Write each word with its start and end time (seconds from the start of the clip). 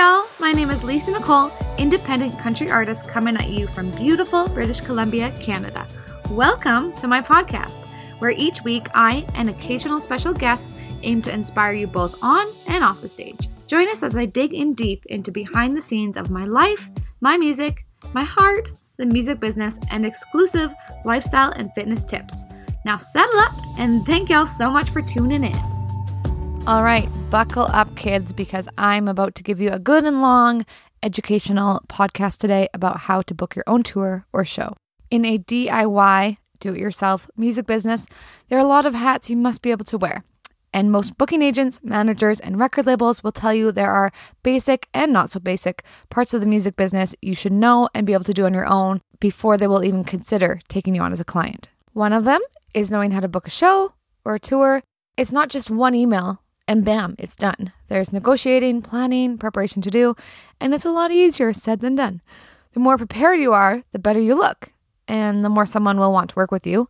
y'all. 0.00 0.26
My 0.38 0.52
name 0.52 0.70
is 0.70 0.82
Lisa 0.82 1.10
Nicole, 1.10 1.52
independent 1.76 2.38
country 2.38 2.70
artist 2.70 3.06
coming 3.06 3.36
at 3.36 3.50
you 3.50 3.68
from 3.68 3.90
beautiful 3.90 4.48
British 4.48 4.80
Columbia, 4.80 5.30
Canada. 5.32 5.86
Welcome 6.30 6.94
to 6.94 7.06
my 7.06 7.20
podcast, 7.20 7.84
where 8.18 8.30
each 8.30 8.62
week 8.64 8.86
I 8.94 9.26
and 9.34 9.50
occasional 9.50 10.00
special 10.00 10.32
guests 10.32 10.74
aim 11.02 11.20
to 11.20 11.34
inspire 11.34 11.74
you 11.74 11.86
both 11.86 12.16
on 12.24 12.46
and 12.66 12.82
off 12.82 13.02
the 13.02 13.10
stage. 13.10 13.50
Join 13.66 13.90
us 13.90 14.02
as 14.02 14.16
I 14.16 14.24
dig 14.24 14.54
in 14.54 14.72
deep 14.72 15.04
into 15.04 15.30
behind 15.30 15.76
the 15.76 15.82
scenes 15.82 16.16
of 16.16 16.30
my 16.30 16.46
life, 16.46 16.88
my 17.20 17.36
music, 17.36 17.84
my 18.14 18.24
heart, 18.24 18.70
the 18.96 19.04
music 19.04 19.38
business, 19.38 19.78
and 19.90 20.06
exclusive 20.06 20.72
lifestyle 21.04 21.50
and 21.50 21.70
fitness 21.74 22.06
tips. 22.06 22.46
Now 22.86 22.96
settle 22.96 23.38
up 23.40 23.52
and 23.78 24.06
thank 24.06 24.30
y'all 24.30 24.46
so 24.46 24.70
much 24.70 24.88
for 24.88 25.02
tuning 25.02 25.44
in. 25.44 25.79
All 26.70 26.84
right, 26.84 27.08
buckle 27.30 27.66
up, 27.72 27.96
kids, 27.96 28.32
because 28.32 28.68
I'm 28.78 29.08
about 29.08 29.34
to 29.34 29.42
give 29.42 29.60
you 29.60 29.70
a 29.70 29.80
good 29.80 30.04
and 30.04 30.22
long 30.22 30.64
educational 31.02 31.82
podcast 31.88 32.38
today 32.38 32.68
about 32.72 32.96
how 32.98 33.22
to 33.22 33.34
book 33.34 33.56
your 33.56 33.64
own 33.66 33.82
tour 33.82 34.24
or 34.32 34.44
show. 34.44 34.76
In 35.10 35.24
a 35.24 35.36
DIY, 35.36 36.36
do 36.60 36.72
it 36.72 36.78
yourself 36.78 37.28
music 37.36 37.66
business, 37.66 38.06
there 38.48 38.56
are 38.56 38.64
a 38.64 38.68
lot 38.68 38.86
of 38.86 38.94
hats 38.94 39.28
you 39.28 39.36
must 39.36 39.62
be 39.62 39.72
able 39.72 39.84
to 39.86 39.98
wear. 39.98 40.22
And 40.72 40.92
most 40.92 41.18
booking 41.18 41.42
agents, 41.42 41.80
managers, 41.82 42.38
and 42.38 42.56
record 42.56 42.86
labels 42.86 43.24
will 43.24 43.32
tell 43.32 43.52
you 43.52 43.72
there 43.72 43.90
are 43.90 44.12
basic 44.44 44.86
and 44.94 45.12
not 45.12 45.28
so 45.28 45.40
basic 45.40 45.82
parts 46.08 46.34
of 46.34 46.40
the 46.40 46.46
music 46.46 46.76
business 46.76 47.16
you 47.20 47.34
should 47.34 47.52
know 47.52 47.88
and 47.96 48.06
be 48.06 48.12
able 48.12 48.22
to 48.22 48.32
do 48.32 48.46
on 48.46 48.54
your 48.54 48.68
own 48.68 49.00
before 49.18 49.58
they 49.58 49.66
will 49.66 49.84
even 49.84 50.04
consider 50.04 50.60
taking 50.68 50.94
you 50.94 51.02
on 51.02 51.10
as 51.10 51.20
a 51.20 51.24
client. 51.24 51.68
One 51.94 52.12
of 52.12 52.22
them 52.22 52.40
is 52.74 52.92
knowing 52.92 53.10
how 53.10 53.18
to 53.18 53.26
book 53.26 53.48
a 53.48 53.50
show 53.50 53.94
or 54.24 54.36
a 54.36 54.38
tour. 54.38 54.84
It's 55.16 55.32
not 55.32 55.48
just 55.48 55.68
one 55.68 55.96
email 55.96 56.40
and 56.70 56.84
bam, 56.84 57.16
it's 57.18 57.34
done. 57.34 57.72
There's 57.88 58.12
negotiating, 58.12 58.82
planning, 58.82 59.38
preparation 59.38 59.82
to 59.82 59.90
do, 59.90 60.14
and 60.60 60.72
it's 60.72 60.84
a 60.84 60.92
lot 60.92 61.10
easier 61.10 61.52
said 61.52 61.80
than 61.80 61.96
done. 61.96 62.22
The 62.74 62.78
more 62.78 62.96
prepared 62.96 63.40
you 63.40 63.52
are, 63.52 63.82
the 63.90 63.98
better 63.98 64.20
you 64.20 64.36
look, 64.36 64.72
and 65.08 65.44
the 65.44 65.48
more 65.48 65.66
someone 65.66 65.98
will 65.98 66.12
want 66.12 66.30
to 66.30 66.36
work 66.36 66.52
with 66.52 66.68
you. 66.68 66.88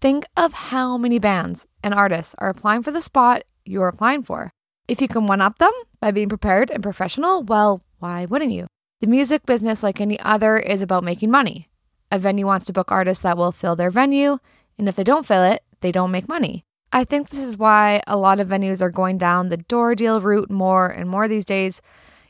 Think 0.00 0.24
of 0.36 0.52
how 0.52 0.98
many 0.98 1.20
bands 1.20 1.68
and 1.80 1.94
artists 1.94 2.34
are 2.38 2.48
applying 2.48 2.82
for 2.82 2.90
the 2.90 3.00
spot 3.00 3.44
you're 3.64 3.86
applying 3.86 4.24
for. 4.24 4.50
If 4.88 5.00
you 5.00 5.06
can 5.06 5.28
one 5.28 5.40
up 5.40 5.58
them 5.58 5.72
by 6.00 6.10
being 6.10 6.28
prepared 6.28 6.68
and 6.68 6.82
professional, 6.82 7.44
well, 7.44 7.80
why 8.00 8.24
wouldn't 8.24 8.50
you? 8.50 8.66
The 9.00 9.06
music 9.06 9.46
business, 9.46 9.84
like 9.84 10.00
any 10.00 10.18
other, 10.18 10.58
is 10.58 10.82
about 10.82 11.04
making 11.04 11.30
money. 11.30 11.68
A 12.10 12.18
venue 12.18 12.46
wants 12.46 12.66
to 12.66 12.72
book 12.72 12.90
artists 12.90 13.22
that 13.22 13.36
will 13.36 13.52
fill 13.52 13.76
their 13.76 13.92
venue, 13.92 14.38
and 14.76 14.88
if 14.88 14.96
they 14.96 15.04
don't 15.04 15.24
fill 15.24 15.44
it, 15.44 15.62
they 15.82 15.92
don't 15.92 16.10
make 16.10 16.28
money. 16.28 16.64
I 16.92 17.04
think 17.04 17.28
this 17.28 17.40
is 17.40 17.56
why 17.56 18.02
a 18.06 18.16
lot 18.16 18.40
of 18.40 18.48
venues 18.48 18.82
are 18.82 18.90
going 18.90 19.16
down 19.16 19.48
the 19.48 19.56
door 19.56 19.94
deal 19.94 20.20
route 20.20 20.50
more 20.50 20.88
and 20.88 21.08
more 21.08 21.28
these 21.28 21.44
days. 21.44 21.80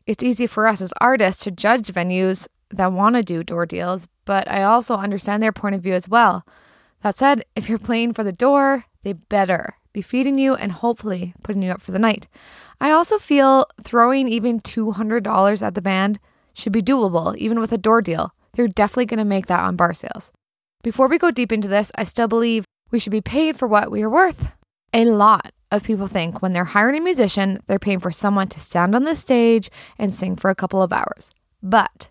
It's 0.07 0.23
easy 0.23 0.47
for 0.47 0.67
us 0.67 0.81
as 0.83 0.93
artists 1.01 1.45
to 1.45 1.51
judge 1.51 1.89
venues 1.89 2.47
that 2.71 2.93
want 2.93 3.17
to 3.17 3.23
do 3.23 3.43
door 3.43 3.65
deals, 3.65 4.07
but 4.27 4.51
I 4.51 4.63
also 4.63 4.97
understand 4.97 5.43
their 5.43 5.53
point 5.53 5.75
of 5.75 5.83
view 5.83 5.95
as 5.95 6.09
well. 6.09 6.45
That 7.03 7.17
said, 7.17 7.45
if 7.57 7.69
you're 7.69 7.79
playing 7.79 8.13
for 8.13 8.23
the 8.23 8.33
door, 8.33 8.85
they 9.03 9.15
better 9.15 9.77
be 9.93 10.03
feeding 10.03 10.39
you 10.39 10.55
and 10.55 10.73
hopefully 10.73 11.35
putting 11.43 11.63
you 11.63 11.71
up 11.71 11.81
for 11.81 11.93
the 11.93 11.99
night. 11.99 12.29
I 12.81 12.91
also 12.91 13.19
feel 13.19 13.67
throwing 13.83 14.29
even 14.29 14.61
$200 14.61 15.63
at 15.63 15.75
the 15.75 15.83
band 15.83 16.21
should 16.55 16.73
be 16.73 16.83
doable, 16.83 17.37
even 17.37 17.59
with 17.59 17.73
a 17.73 17.79
door 17.79 18.03
deal. 18.03 18.35
They're 18.53 18.69
definitely 18.69 19.07
going 19.07 19.19
to 19.19 19.25
make 19.25 19.47
that 19.47 19.61
on 19.61 19.77
bar 19.77 19.95
sales. 19.95 20.33
Before 20.83 21.09
we 21.09 21.19
go 21.19 21.31
deep 21.31 21.53
into 21.53 21.69
this, 21.69 21.91
I 21.97 22.05
still 22.05 22.29
believe 22.29 22.65
we 22.91 22.99
should 22.99 23.13
be 23.13 23.21
paid 23.21 23.57
for 23.57 23.69
what 23.69 23.91
we 23.91 24.03
are 24.03 24.11
worth. 24.11 24.53
A 24.93 25.05
lot 25.05 25.53
of 25.71 25.85
people 25.85 26.07
think 26.07 26.43
when 26.43 26.53
they're 26.53 26.65
hiring 26.65 27.01
a 27.01 27.05
musician, 27.05 27.63
they're 27.67 27.79
paying 27.79 28.01
for 28.01 28.11
someone 28.11 28.49
to 28.49 28.61
stand 28.61 28.95
on 28.95 29.05
the 29.05 29.15
stage 29.15 29.71
and 29.99 30.15
sing 30.15 30.37
for 30.37 30.51
a 30.51 30.55
couple 30.55 30.83
of 30.83 30.93
hours. 30.93 31.31
But 31.63 32.09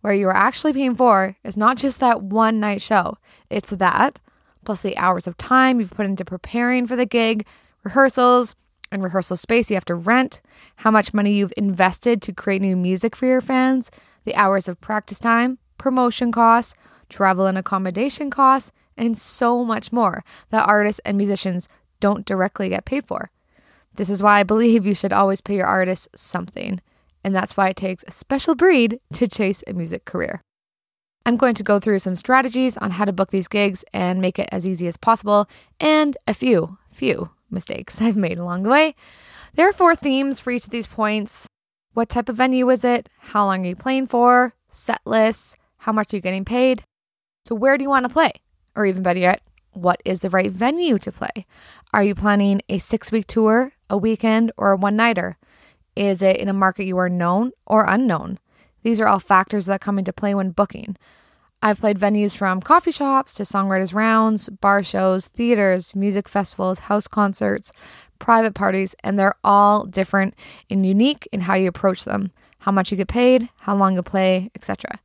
where 0.00 0.14
you're 0.14 0.36
actually 0.36 0.72
paying 0.72 0.94
for 0.94 1.36
is 1.44 1.56
not 1.56 1.76
just 1.76 2.00
that 2.00 2.22
one 2.22 2.60
night 2.60 2.82
show, 2.82 3.18
it's 3.50 3.70
that 3.70 4.20
plus 4.64 4.80
the 4.80 4.96
hours 4.98 5.26
of 5.26 5.38
time 5.38 5.78
you've 5.78 5.94
put 5.94 6.06
into 6.06 6.24
preparing 6.24 6.86
for 6.86 6.96
the 6.96 7.06
gig, 7.06 7.46
rehearsals, 7.84 8.54
and 8.90 9.02
rehearsal 9.02 9.36
space 9.36 9.70
you 9.70 9.76
have 9.76 9.84
to 9.84 9.94
rent, 9.94 10.42
how 10.76 10.90
much 10.90 11.14
money 11.14 11.32
you've 11.32 11.52
invested 11.56 12.20
to 12.22 12.32
create 12.32 12.62
new 12.62 12.76
music 12.76 13.16
for 13.16 13.26
your 13.26 13.40
fans, 13.40 13.90
the 14.24 14.34
hours 14.34 14.68
of 14.68 14.80
practice 14.80 15.18
time, 15.18 15.58
promotion 15.78 16.32
costs, 16.32 16.74
travel 17.08 17.46
and 17.46 17.56
accommodation 17.56 18.30
costs, 18.30 18.72
and 18.96 19.16
so 19.16 19.64
much 19.64 19.92
more 19.92 20.24
that 20.50 20.66
artists 20.66 21.00
and 21.04 21.16
musicians 21.16 21.68
don't 22.00 22.26
directly 22.26 22.68
get 22.68 22.84
paid 22.84 23.04
for. 23.04 23.30
This 23.96 24.10
is 24.10 24.22
why 24.22 24.40
I 24.40 24.42
believe 24.42 24.86
you 24.86 24.94
should 24.94 25.12
always 25.12 25.40
pay 25.40 25.56
your 25.56 25.66
artists 25.66 26.08
something, 26.14 26.80
and 27.24 27.34
that's 27.34 27.56
why 27.56 27.70
it 27.70 27.76
takes 27.76 28.04
a 28.06 28.10
special 28.10 28.54
breed 28.54 29.00
to 29.14 29.26
chase 29.26 29.64
a 29.66 29.72
music 29.72 30.04
career. 30.04 30.42
I'm 31.24 31.36
going 31.36 31.54
to 31.54 31.64
go 31.64 31.80
through 31.80 31.98
some 31.98 32.14
strategies 32.14 32.76
on 32.76 32.92
how 32.92 33.04
to 33.04 33.12
book 33.12 33.30
these 33.30 33.48
gigs 33.48 33.84
and 33.92 34.20
make 34.20 34.38
it 34.38 34.48
as 34.52 34.66
easy 34.66 34.86
as 34.86 34.96
possible, 34.96 35.48
and 35.80 36.16
a 36.28 36.34
few, 36.34 36.78
few 36.88 37.30
mistakes 37.50 38.00
I've 38.00 38.16
made 38.16 38.38
along 38.38 38.62
the 38.62 38.70
way. 38.70 38.94
There 39.54 39.68
are 39.68 39.72
four 39.72 39.96
themes 39.96 40.38
for 40.38 40.50
each 40.50 40.64
of 40.64 40.70
these 40.70 40.86
points. 40.86 41.46
What 41.94 42.10
type 42.10 42.28
of 42.28 42.36
venue 42.36 42.68
is 42.70 42.84
it? 42.84 43.08
How 43.18 43.46
long 43.46 43.64
are 43.64 43.70
you 43.70 43.76
playing 43.76 44.08
for? 44.08 44.54
Set 44.68 45.00
lists? 45.06 45.56
How 45.78 45.92
much 45.92 46.12
are 46.12 46.18
you 46.18 46.20
getting 46.20 46.44
paid? 46.44 46.82
So, 47.46 47.54
where 47.54 47.78
do 47.78 47.82
you 47.82 47.88
want 47.88 48.04
to 48.04 48.12
play? 48.12 48.32
Or 48.76 48.86
even 48.86 49.02
better 49.02 49.18
yet, 49.18 49.42
what 49.72 50.00
is 50.04 50.20
the 50.20 50.30
right 50.30 50.52
venue 50.52 50.98
to 50.98 51.10
play? 51.10 51.46
Are 51.92 52.04
you 52.04 52.14
planning 52.14 52.62
a 52.68 52.78
six 52.78 53.10
week 53.10 53.26
tour, 53.26 53.72
a 53.90 53.96
weekend, 53.96 54.52
or 54.56 54.70
a 54.70 54.76
one 54.76 54.96
nighter? 54.96 55.38
Is 55.96 56.22
it 56.22 56.36
in 56.36 56.48
a 56.48 56.52
market 56.52 56.84
you 56.84 56.98
are 56.98 57.08
known 57.08 57.52
or 57.66 57.86
unknown? 57.86 58.38
These 58.82 59.00
are 59.00 59.08
all 59.08 59.18
factors 59.18 59.66
that 59.66 59.80
come 59.80 59.98
into 59.98 60.12
play 60.12 60.34
when 60.34 60.50
booking. 60.50 60.96
I've 61.62 61.80
played 61.80 61.98
venues 61.98 62.36
from 62.36 62.60
coffee 62.60 62.92
shops 62.92 63.34
to 63.34 63.42
songwriters' 63.42 63.94
rounds, 63.94 64.48
bar 64.48 64.82
shows, 64.82 65.26
theaters, 65.26 65.94
music 65.94 66.28
festivals, 66.28 66.80
house 66.80 67.08
concerts, 67.08 67.72
private 68.18 68.54
parties, 68.54 68.94
and 69.02 69.18
they're 69.18 69.34
all 69.42 69.84
different 69.86 70.34
and 70.70 70.84
unique 70.86 71.26
in 71.32 71.42
how 71.42 71.54
you 71.54 71.68
approach 71.68 72.04
them, 72.04 72.30
how 72.60 72.72
much 72.72 72.90
you 72.90 72.96
get 72.96 73.08
paid, 73.08 73.48
how 73.60 73.74
long 73.74 73.94
you 73.94 74.02
play, 74.02 74.50
etc. 74.54 75.00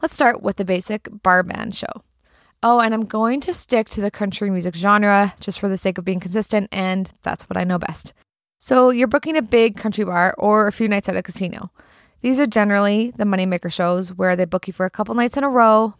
Let's 0.00 0.14
start 0.14 0.42
with 0.42 0.56
the 0.56 0.64
basic 0.64 1.08
bar 1.22 1.42
band 1.42 1.74
show. 1.74 2.02
Oh, 2.62 2.80
and 2.80 2.92
I'm 2.92 3.06
going 3.06 3.40
to 3.42 3.54
stick 3.54 3.88
to 3.90 4.02
the 4.02 4.10
country 4.10 4.50
music 4.50 4.74
genre 4.74 5.34
just 5.40 5.58
for 5.58 5.68
the 5.68 5.78
sake 5.78 5.96
of 5.96 6.04
being 6.04 6.20
consistent, 6.20 6.68
and 6.70 7.10
that's 7.22 7.48
what 7.48 7.56
I 7.56 7.64
know 7.64 7.78
best. 7.78 8.12
So, 8.58 8.90
you're 8.90 9.08
booking 9.08 9.36
a 9.36 9.42
big 9.42 9.78
country 9.78 10.04
bar 10.04 10.34
or 10.36 10.66
a 10.66 10.72
few 10.72 10.86
nights 10.86 11.08
at 11.08 11.16
a 11.16 11.22
casino. 11.22 11.70
These 12.20 12.38
are 12.38 12.46
generally 12.46 13.12
the 13.12 13.24
moneymaker 13.24 13.72
shows 13.72 14.12
where 14.12 14.36
they 14.36 14.44
book 14.44 14.66
you 14.66 14.74
for 14.74 14.84
a 14.84 14.90
couple 14.90 15.14
nights 15.14 15.38
in 15.38 15.44
a 15.44 15.48
row, 15.48 15.94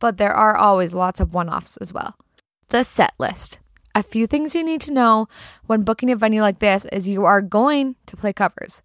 but 0.00 0.18
there 0.18 0.34
are 0.34 0.54
always 0.54 0.92
lots 0.92 1.18
of 1.18 1.32
one 1.32 1.48
offs 1.48 1.78
as 1.78 1.94
well. 1.94 2.14
The 2.68 2.84
set 2.84 3.14
list. 3.18 3.58
A 3.94 4.02
few 4.02 4.26
things 4.26 4.54
you 4.54 4.64
need 4.64 4.82
to 4.82 4.92
know 4.92 5.28
when 5.66 5.82
booking 5.82 6.10
a 6.10 6.16
venue 6.16 6.42
like 6.42 6.58
this 6.58 6.84
is 6.86 7.08
you 7.08 7.24
are 7.24 7.40
going 7.40 7.96
to 8.06 8.16
play 8.16 8.34
covers 8.34 8.82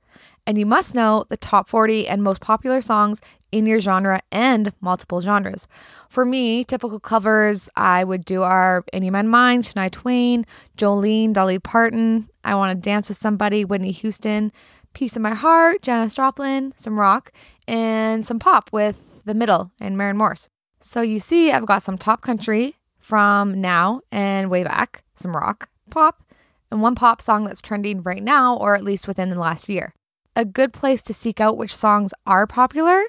and 0.48 0.58
you 0.58 0.66
must 0.66 0.96
know 0.96 1.26
the 1.28 1.38
top 1.38 1.68
40 1.68 2.08
and 2.08 2.24
most 2.24 2.42
popular 2.42 2.82
songs 2.82 3.22
in 3.52 3.66
your 3.66 3.80
genre 3.80 4.22
and 4.32 4.74
multiple 4.82 5.22
genres. 5.22 5.68
For 6.10 6.26
me, 6.26 6.64
typical 6.64 7.00
covers 7.00 7.70
I 7.76 8.04
would 8.04 8.26
do 8.26 8.44
are 8.44 8.84
Any 8.94 9.10
Man 9.10 9.28
Mine, 9.28 9.62
Shania 9.62 9.92
Twain, 9.92 10.46
Jolene, 10.78 11.34
Dolly 11.34 11.60
Parton, 11.60 12.28
I 12.44 12.56
Want 12.56 12.76
to 12.76 12.82
Dance 12.82 13.10
with 13.10 13.18
Somebody, 13.18 13.66
Whitney 13.66 13.92
Houston, 13.92 14.52
Piece 14.94 15.16
of 15.16 15.22
My 15.22 15.34
Heart, 15.34 15.82
Janis 15.82 16.14
Joplin, 16.14 16.74
some 16.78 17.00
rock, 17.00 17.32
and 17.68 18.26
some 18.26 18.40
pop 18.40 18.70
with 18.72 19.24
The 19.26 19.34
Middle 19.34 19.72
and 19.80 19.98
Maren 19.98 20.18
Morris. 20.18 20.50
So 20.80 21.02
you 21.02 21.20
see, 21.20 21.52
I've 21.52 21.66
got 21.66 21.82
some 21.82 21.98
top 21.98 22.22
country 22.22 22.76
from 23.00 23.62
now 23.62 24.02
and 24.12 24.50
way 24.50 24.64
back, 24.64 25.04
some 25.16 25.36
rock, 25.36 25.70
pop, 25.90 26.24
and 26.70 26.82
one 26.82 26.96
pop 26.96 27.22
song 27.22 27.46
that's 27.46 27.62
trending 27.62 28.02
right 28.02 28.24
now, 28.24 28.56
or 28.58 28.76
at 28.76 28.84
least 28.84 29.08
within 29.08 29.30
the 29.30 29.40
last 29.40 29.70
year 29.70 29.94
a 30.38 30.46
good 30.46 30.72
place 30.72 31.02
to 31.02 31.16
seek 31.16 31.42
out 31.42 31.58
which 31.58 31.76
songs 31.76 32.14
are 32.28 32.46
popular 32.46 33.02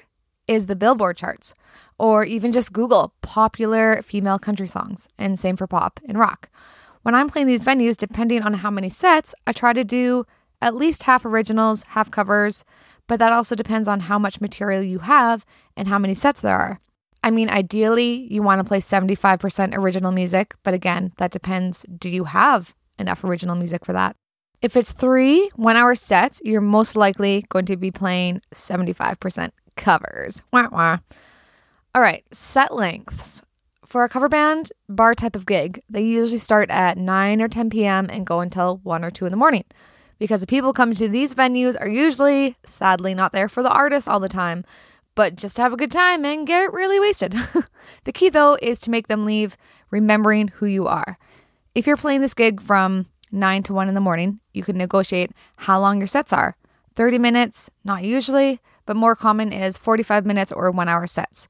is 0.49 0.65
the 0.65 0.75
Billboard 0.75 1.15
charts, 1.15 1.53
or 1.99 2.25
even 2.25 2.51
just 2.51 2.73
Google 2.73 3.13
popular 3.21 4.01
female 4.01 4.39
country 4.39 4.67
songs, 4.67 5.07
and 5.15 5.37
same 5.37 5.55
for 5.55 5.67
pop 5.67 5.99
and 6.07 6.17
rock. 6.17 6.49
When 7.03 7.13
I'm 7.13 7.29
playing 7.29 7.45
these 7.45 7.63
venues, 7.63 7.95
depending 7.95 8.41
on 8.41 8.55
how 8.55 8.71
many 8.71 8.89
sets, 8.89 9.35
I 9.45 9.51
try 9.51 9.73
to 9.73 9.83
do 9.83 10.25
at 10.59 10.75
least 10.75 11.03
half 11.03 11.23
originals, 11.23 11.83
half 11.89 12.09
covers, 12.09 12.65
but 13.07 13.19
that 13.19 13.31
also 13.31 13.53
depends 13.53 13.87
on 13.87 14.01
how 14.01 14.17
much 14.17 14.41
material 14.41 14.81
you 14.81 14.99
have 14.99 15.45
and 15.77 15.87
how 15.87 15.99
many 15.99 16.15
sets 16.15 16.41
there 16.41 16.57
are. 16.57 16.79
I 17.23 17.29
mean, 17.29 17.49
ideally, 17.49 18.27
you 18.33 18.41
want 18.41 18.59
to 18.59 18.67
play 18.67 18.79
75% 18.79 19.75
original 19.77 20.11
music, 20.11 20.55
but 20.63 20.73
again, 20.73 21.11
that 21.17 21.31
depends. 21.31 21.85
Do 21.95 22.09
you 22.09 22.23
have 22.23 22.73
enough 22.97 23.23
original 23.23 23.55
music 23.55 23.85
for 23.85 23.93
that? 23.93 24.15
If 24.61 24.75
it's 24.75 24.91
three 24.91 25.49
one 25.55 25.75
hour 25.75 25.93
sets, 25.93 26.41
you're 26.43 26.59
most 26.59 26.95
likely 26.95 27.45
going 27.49 27.65
to 27.65 27.77
be 27.77 27.91
playing 27.91 28.41
75% 28.53 29.51
covers. 29.79 30.43
Wah, 30.51 30.67
wah. 30.71 30.97
All 31.95 32.01
right, 32.01 32.23
set 32.31 32.75
lengths. 32.75 33.41
For 33.85 34.03
a 34.03 34.09
cover 34.09 34.29
band, 34.29 34.71
bar 34.87 35.15
type 35.15 35.35
of 35.35 35.47
gig, 35.47 35.81
they 35.89 36.03
usually 36.03 36.37
start 36.37 36.69
at 36.69 36.97
9 36.97 37.41
or 37.41 37.47
10 37.47 37.71
p.m. 37.71 38.07
and 38.11 38.27
go 38.27 38.39
until 38.41 38.77
1 38.83 39.03
or 39.03 39.09
2 39.09 39.25
in 39.25 39.31
the 39.31 39.37
morning. 39.37 39.65
because 40.19 40.41
the 40.41 40.47
people 40.47 40.73
coming 40.73 40.95
to 40.95 41.07
these 41.07 41.33
venues 41.33 41.79
are 41.79 41.87
usually, 41.87 42.57
sadly, 42.65 43.15
not 43.15 43.31
there 43.31 43.47
for 43.47 43.63
the 43.63 43.71
artists 43.71 44.07
all 44.07 44.19
the 44.19 44.29
time, 44.29 44.65
but 45.15 45.35
just 45.35 45.55
to 45.55 45.61
have 45.61 45.73
a 45.73 45.77
good 45.77 45.91
time 45.91 46.25
and 46.25 46.45
get 46.45 46.73
really 46.73 46.99
wasted. 46.99 47.33
the 48.03 48.11
key, 48.11 48.29
though, 48.29 48.57
is 48.61 48.79
to 48.81 48.91
make 48.91 49.07
them 49.07 49.25
leave 49.25 49.57
remembering 49.89 50.49
who 50.49 50.65
you 50.65 50.87
are. 50.87 51.17
If 51.73 51.87
you're 51.87 51.97
playing 51.97 52.21
this 52.21 52.33
gig 52.33 52.61
from 52.61 53.05
9 53.31 53.63
to 53.63 53.73
1 53.73 53.87
in 53.87 53.95
the 53.95 54.01
morning, 54.01 54.41
you 54.53 54.61
can 54.61 54.77
negotiate 54.77 55.31
how 55.57 55.79
long 55.79 55.99
your 55.99 56.07
sets 56.07 56.33
are 56.33 56.55
30 56.95 57.17
minutes, 57.17 57.71
not 57.85 58.03
usually, 58.03 58.59
but 58.89 58.97
more 58.97 59.15
common 59.15 59.53
is 59.53 59.77
45 59.77 60.25
minutes 60.25 60.51
or 60.51 60.71
one 60.71 60.89
hour 60.89 61.05
sets. 61.05 61.47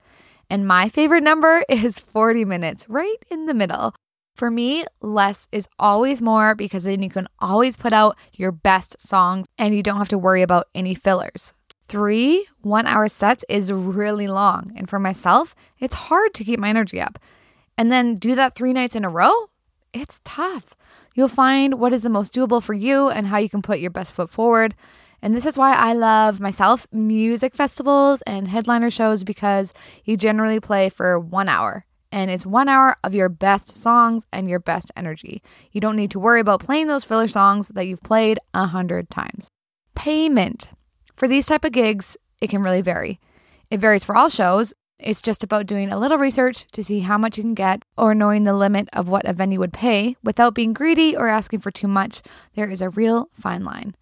And 0.50 0.68
my 0.68 0.89
favorite 0.89 1.24
number 1.24 1.63
is 1.69 1.97
40 1.97 2.44
minutes, 2.44 2.86
right 2.89 3.15
in 3.31 3.45
the 3.45 3.53
middle. 3.53 3.95
For 4.36 4.51
me, 4.51 4.83
less 5.00 5.47
is 5.50 5.65
always 5.80 6.21
more 6.21 6.53
because 6.53 6.83
then 6.83 7.01
you 7.01 7.09
can 7.09 7.30
always 7.39 7.77
put 7.77 7.94
out 7.94 8.18
your 8.33 8.51
best 8.51 9.00
songs 9.00 9.47
and 9.57 9.74
you 9.74 9.81
don't 9.81 10.00
have 10.00 10.09
to 10.09 10.18
worry 10.18 10.41
about 10.41 10.68
any 10.75 10.94
fillers. 10.94 11.53
Three 11.88 12.45
one 12.62 12.86
hour 12.86 13.07
sets 13.07 13.45
is 13.47 13.71
really 13.71 14.27
long. 14.27 14.74
And 14.75 14.89
for 14.89 15.00
myself, 15.00 15.56
it's 15.80 15.95
hard 15.95 16.33
to 16.33 16.44
keep 16.44 16.59
my 16.59 16.68
energy 16.68 17.00
up. 17.00 17.19
And 17.77 17.89
then 17.89 18.15
do 18.15 18.36
that 18.36 18.53
three 18.53 18.74
nights 18.74 18.97
in 18.97 19.06
a 19.06 19.09
row, 19.09 19.31
it's 19.94 20.19
tough. 20.25 20.75
You'll 21.15 21.30
find 21.30 21.80
what 21.80 21.94
is 21.94 22.01
the 22.01 22.09
most 22.09 22.33
doable 22.33 22.62
for 22.62 22.74
you 22.74 23.07
and 23.07 23.27
how 23.27 23.38
you 23.38 23.47
can 23.47 23.62
put 23.62 23.80
your 23.80 23.91
best 23.91 24.12
foot 24.12 24.30
forward. 24.30 24.75
And 25.21 25.36
this 25.36 25.45
is 25.45 25.57
why 25.57 25.75
I 25.75 25.94
love 25.94 26.39
myself 26.39 26.88
music 26.92 27.56
festivals 27.56 28.21
and 28.24 28.48
headliner 28.48 28.89
shows 28.89 29.24
because 29.24 29.74
you 30.06 30.18
generally 30.18 30.60
play 30.60 30.89
for 30.89 31.19
one 31.19 31.50
hour. 31.50 31.86
And 32.12 32.31
it's 32.31 32.45
one 32.45 32.69
hour 32.69 32.95
of 33.04 33.13
your 33.13 33.30
best 33.30 33.68
songs 33.68 34.25
and 34.33 34.50
your 34.50 34.60
best 34.60 34.92
energy. 34.95 35.44
You 35.71 35.80
don't 35.80 35.95
need 35.95 36.12
to 36.12 36.19
worry 36.19 36.39
about 36.39 36.62
playing 36.62 36.88
those 36.88 37.04
filler 37.04 37.27
songs 37.27 37.68
that 37.69 37.86
you've 37.86 38.01
played 38.01 38.39
a 38.54 38.68
hundred 38.68 39.10
times. 39.10 39.50
Payment. 39.95 40.71
For 41.16 41.27
these 41.27 41.45
type 41.45 41.65
of 41.65 41.72
gigs, 41.72 42.18
it 42.42 42.50
can 42.50 42.63
really 42.63 42.81
vary. 42.81 43.19
It 43.69 43.80
varies 43.80 44.04
for 44.04 44.15
all 44.15 44.30
shows. 44.30 44.74
It's 44.98 45.22
just 45.22 45.44
about 45.44 45.68
doing 45.68 45.92
a 45.92 46.00
little 46.00 46.18
research 46.18 46.65
to 46.72 46.83
see 46.83 47.01
how 47.01 47.18
much 47.18 47.38
you 47.38 47.44
can 47.44 47.54
get 47.54 47.83
or 47.98 48.15
knowing 48.15 48.44
the 48.44 48.54
limit 48.54 48.89
of 48.92 49.07
what 49.07 49.27
a 49.27 49.33
venue 49.33 49.60
would 49.60 49.72
pay 49.72 50.18
without 50.24 50.56
being 50.56 50.74
greedy 50.74 51.15
or 51.15 51.27
asking 51.30 51.60
for 51.60 51.72
too 51.72 51.88
much. 51.88 52.22
There 52.56 52.69
is 52.69 52.81
a 52.81 52.89
real 52.89 53.30
fine 53.33 53.63
line. 53.63 53.95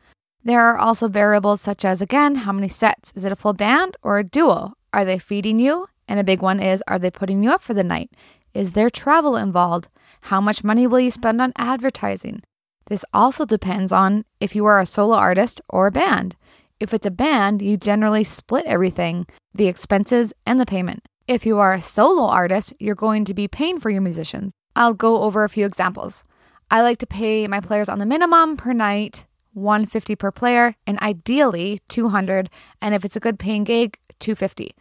There 0.48 0.62
are 0.62 0.78
also 0.78 1.10
variables 1.10 1.60
such 1.60 1.84
as, 1.84 2.02
again, 2.02 2.36
how 2.36 2.54
many 2.54 2.70
sets? 2.70 3.12
Is 3.18 3.26
it 3.26 3.34
a 3.34 3.36
full 3.36 3.52
band 3.52 3.98
or 4.02 4.18
a 4.18 4.24
duo? 4.24 4.76
Are 4.94 5.04
they 5.04 5.20
feeding 5.20 5.60
you? 5.60 5.88
And 6.08 6.22
a 6.22 6.24
big 6.24 6.42
one 6.42 6.62
is, 6.62 6.82
are 6.88 6.98
they 6.98 7.12
putting 7.12 7.44
you 7.44 7.52
up 7.52 7.62
for 7.62 7.74
the 7.74 7.84
night? 7.84 8.12
Is 8.54 8.72
there 8.72 8.90
travel 8.90 9.36
involved? 9.36 9.90
How 10.22 10.40
much 10.40 10.64
money 10.64 10.88
will 10.88 11.02
you 11.02 11.12
spend 11.12 11.42
on 11.42 11.52
advertising? 11.58 12.44
This 12.86 13.04
also 13.14 13.44
depends 13.44 13.92
on 13.92 14.24
if 14.40 14.56
you 14.56 14.64
are 14.64 14.80
a 14.80 14.86
solo 14.86 15.18
artist 15.18 15.60
or 15.68 15.88
a 15.88 15.92
band. 15.92 16.38
If 16.80 16.94
it's 16.94 17.06
a 17.06 17.12
band, 17.12 17.62
you 17.62 17.76
generally 17.76 18.24
split 18.24 18.66
everything 18.66 19.28
the 19.54 19.68
expenses 19.68 20.32
and 20.46 20.62
the 20.62 20.66
payment. 20.66 21.04
If 21.28 21.46
you 21.46 21.60
are 21.60 21.74
a 21.74 21.82
solo 21.82 22.24
artist, 22.24 22.74
you're 22.80 22.96
going 22.96 23.26
to 23.26 23.34
be 23.34 23.50
paying 23.50 23.82
for 23.82 23.90
your 23.90 24.02
musicians. 24.02 24.54
I'll 24.78 24.94
go 24.94 25.24
over 25.24 25.44
a 25.44 25.50
few 25.50 25.66
examples. 25.66 26.24
I 26.72 26.82
like 26.84 27.00
to 27.00 27.06
pay 27.06 27.46
my 27.50 27.60
players 27.60 27.90
on 27.90 28.00
the 28.00 28.06
minimum 28.06 28.56
per 28.56 28.72
night 28.72 29.26
150 29.58 30.16
per 30.16 30.32
player 30.32 30.76
and 30.86 31.00
ideally 31.00 31.82
200 31.90 32.50
and 32.82 32.94
if 32.96 33.04
it's 33.04 33.16
a 33.16 33.20
good 33.20 33.40
paying 33.40 33.64
gig 33.64 33.98
250 34.20 34.76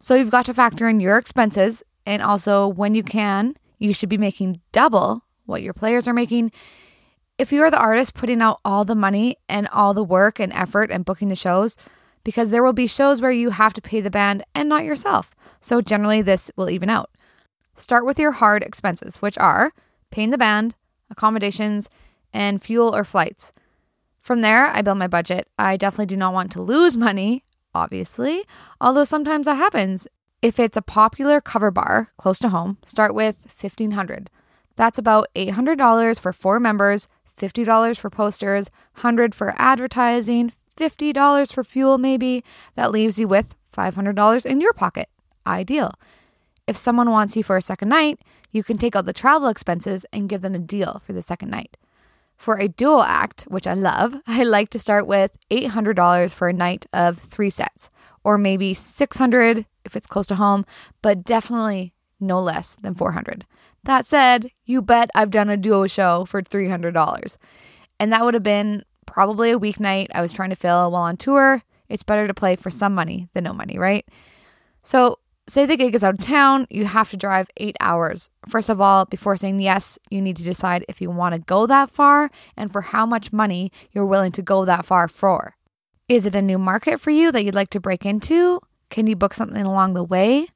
so 0.00 0.14
you've 0.14 0.30
got 0.30 0.46
to 0.46 0.54
factor 0.54 0.88
in 0.88 1.00
your 1.00 1.18
expenses 1.18 1.82
and 2.06 2.22
also 2.22 2.66
when 2.66 2.94
you 2.94 3.02
can 3.02 3.54
you 3.78 3.92
should 3.92 4.08
be 4.08 4.18
making 4.18 4.60
double 4.72 5.24
what 5.46 5.62
your 5.62 5.74
players 5.74 6.08
are 6.08 6.14
making. 6.14 6.52
If 7.38 7.52
you 7.52 7.62
are 7.62 7.70
the 7.70 7.78
artist 7.78 8.14
putting 8.14 8.40
out 8.40 8.60
all 8.64 8.84
the 8.84 8.94
money 8.94 9.36
and 9.48 9.68
all 9.68 9.92
the 9.92 10.04
work 10.04 10.38
and 10.38 10.52
effort 10.52 10.90
and 10.90 11.04
booking 11.04 11.28
the 11.28 11.36
shows 11.36 11.76
because 12.22 12.50
there 12.50 12.62
will 12.62 12.72
be 12.72 12.86
shows 12.86 13.20
where 13.20 13.32
you 13.32 13.50
have 13.50 13.74
to 13.74 13.82
pay 13.82 14.00
the 14.00 14.10
band 14.10 14.44
and 14.54 14.68
not 14.68 14.84
yourself. 14.84 15.34
So 15.60 15.80
generally 15.80 16.22
this 16.22 16.50
will 16.56 16.70
even 16.70 16.88
out. 16.88 17.10
Start 17.74 18.06
with 18.06 18.18
your 18.18 18.32
hard 18.32 18.62
expenses 18.62 19.16
which 19.16 19.36
are 19.38 19.72
paying 20.10 20.30
the 20.30 20.38
band 20.38 20.76
accommodations 21.10 21.90
and 22.32 22.62
fuel 22.62 22.94
or 22.94 23.04
flights 23.04 23.52
from 24.24 24.40
there, 24.40 24.68
I 24.68 24.80
build 24.80 24.96
my 24.96 25.06
budget. 25.06 25.48
I 25.58 25.76
definitely 25.76 26.06
do 26.06 26.16
not 26.16 26.32
want 26.32 26.50
to 26.52 26.62
lose 26.62 26.96
money, 26.96 27.44
obviously, 27.74 28.42
although 28.80 29.04
sometimes 29.04 29.44
that 29.44 29.56
happens. 29.56 30.08
If 30.40 30.58
it's 30.58 30.78
a 30.78 30.82
popular 30.82 31.42
cover 31.42 31.70
bar 31.70 32.08
close 32.16 32.38
to 32.38 32.48
home, 32.48 32.78
start 32.86 33.14
with 33.14 33.36
1500. 33.60 34.30
That's 34.76 34.98
about 34.98 35.28
$800 35.36 36.18
for 36.18 36.32
four 36.32 36.58
members, 36.58 37.06
$50 37.38 37.98
for 37.98 38.08
posters, 38.08 38.70
100 38.94 39.34
for 39.34 39.54
advertising, 39.58 40.54
$50 40.78 41.52
for 41.52 41.62
fuel 41.62 41.98
maybe. 41.98 42.42
That 42.76 42.92
leaves 42.92 43.18
you 43.18 43.28
with 43.28 43.56
$500 43.76 44.46
in 44.46 44.62
your 44.62 44.72
pocket. 44.72 45.10
Ideal. 45.46 45.92
If 46.66 46.78
someone 46.78 47.10
wants 47.10 47.36
you 47.36 47.44
for 47.44 47.58
a 47.58 47.62
second 47.62 47.90
night, 47.90 48.20
you 48.52 48.64
can 48.64 48.78
take 48.78 48.96
out 48.96 49.04
the 49.04 49.12
travel 49.12 49.48
expenses 49.48 50.06
and 50.14 50.30
give 50.30 50.40
them 50.40 50.54
a 50.54 50.58
deal 50.58 51.02
for 51.04 51.12
the 51.12 51.20
second 51.20 51.50
night. 51.50 51.76
For 52.36 52.58
a 52.58 52.68
duo 52.68 53.02
act, 53.02 53.44
which 53.44 53.66
I 53.66 53.74
love, 53.74 54.14
I 54.26 54.42
like 54.42 54.70
to 54.70 54.78
start 54.78 55.06
with 55.06 55.36
$800 55.50 56.32
for 56.34 56.48
a 56.48 56.52
night 56.52 56.86
of 56.92 57.18
three 57.18 57.50
sets, 57.50 57.90
or 58.22 58.38
maybe 58.38 58.74
600 58.74 59.66
if 59.84 59.96
it's 59.96 60.06
close 60.06 60.26
to 60.28 60.36
home, 60.36 60.64
but 61.02 61.24
definitely 61.24 61.92
no 62.20 62.40
less 62.40 62.76
than 62.76 62.94
400. 62.94 63.46
That 63.84 64.06
said, 64.06 64.50
you 64.64 64.80
bet 64.80 65.10
I've 65.14 65.30
done 65.30 65.50
a 65.50 65.58
duo 65.58 65.86
show 65.86 66.24
for 66.24 66.42
$300. 66.42 67.36
And 68.00 68.12
that 68.12 68.24
would 68.24 68.34
have 68.34 68.42
been 68.42 68.84
probably 69.06 69.50
a 69.50 69.58
weeknight 69.58 70.08
I 70.14 70.22
was 70.22 70.32
trying 70.32 70.50
to 70.50 70.56
fill 70.56 70.90
while 70.90 71.02
on 71.02 71.16
tour. 71.16 71.62
It's 71.88 72.02
better 72.02 72.26
to 72.26 72.34
play 72.34 72.56
for 72.56 72.70
some 72.70 72.94
money 72.94 73.28
than 73.34 73.44
no 73.44 73.52
money, 73.52 73.78
right? 73.78 74.06
So 74.82 75.18
Say 75.46 75.66
the 75.66 75.76
gig 75.76 75.94
is 75.94 76.02
out 76.02 76.14
of 76.14 76.20
town, 76.20 76.66
you 76.70 76.86
have 76.86 77.10
to 77.10 77.18
drive 77.18 77.48
eight 77.58 77.76
hours. 77.78 78.30
First 78.48 78.70
of 78.70 78.80
all, 78.80 79.04
before 79.04 79.36
saying 79.36 79.60
yes, 79.60 79.98
you 80.08 80.22
need 80.22 80.38
to 80.38 80.42
decide 80.42 80.86
if 80.88 81.02
you 81.02 81.10
want 81.10 81.34
to 81.34 81.38
go 81.38 81.66
that 81.66 81.90
far 81.90 82.30
and 82.56 82.72
for 82.72 82.80
how 82.80 83.04
much 83.04 83.30
money 83.30 83.70
you're 83.92 84.06
willing 84.06 84.32
to 84.32 84.42
go 84.42 84.64
that 84.64 84.86
far 84.86 85.06
for. 85.06 85.56
Is 86.08 86.24
it 86.24 86.34
a 86.34 86.40
new 86.40 86.56
market 86.58 86.98
for 86.98 87.10
you 87.10 87.30
that 87.30 87.44
you'd 87.44 87.54
like 87.54 87.68
to 87.70 87.80
break 87.80 88.06
into? 88.06 88.58
Can 88.88 89.06
you 89.06 89.16
book 89.16 89.34
something 89.34 89.66
along 89.66 89.92
the 89.92 90.02
way? 90.02 90.48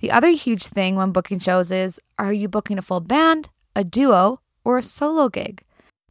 The 0.00 0.10
other 0.10 0.30
huge 0.30 0.64
thing 0.64 0.96
when 0.96 1.12
booking 1.12 1.38
shows 1.38 1.70
is 1.70 2.00
are 2.18 2.32
you 2.32 2.48
booking 2.48 2.78
a 2.78 2.82
full 2.82 3.00
band, 3.00 3.50
a 3.76 3.84
duo, 3.84 4.40
or 4.64 4.78
a 4.78 4.82
solo 4.82 5.28
gig? 5.28 5.62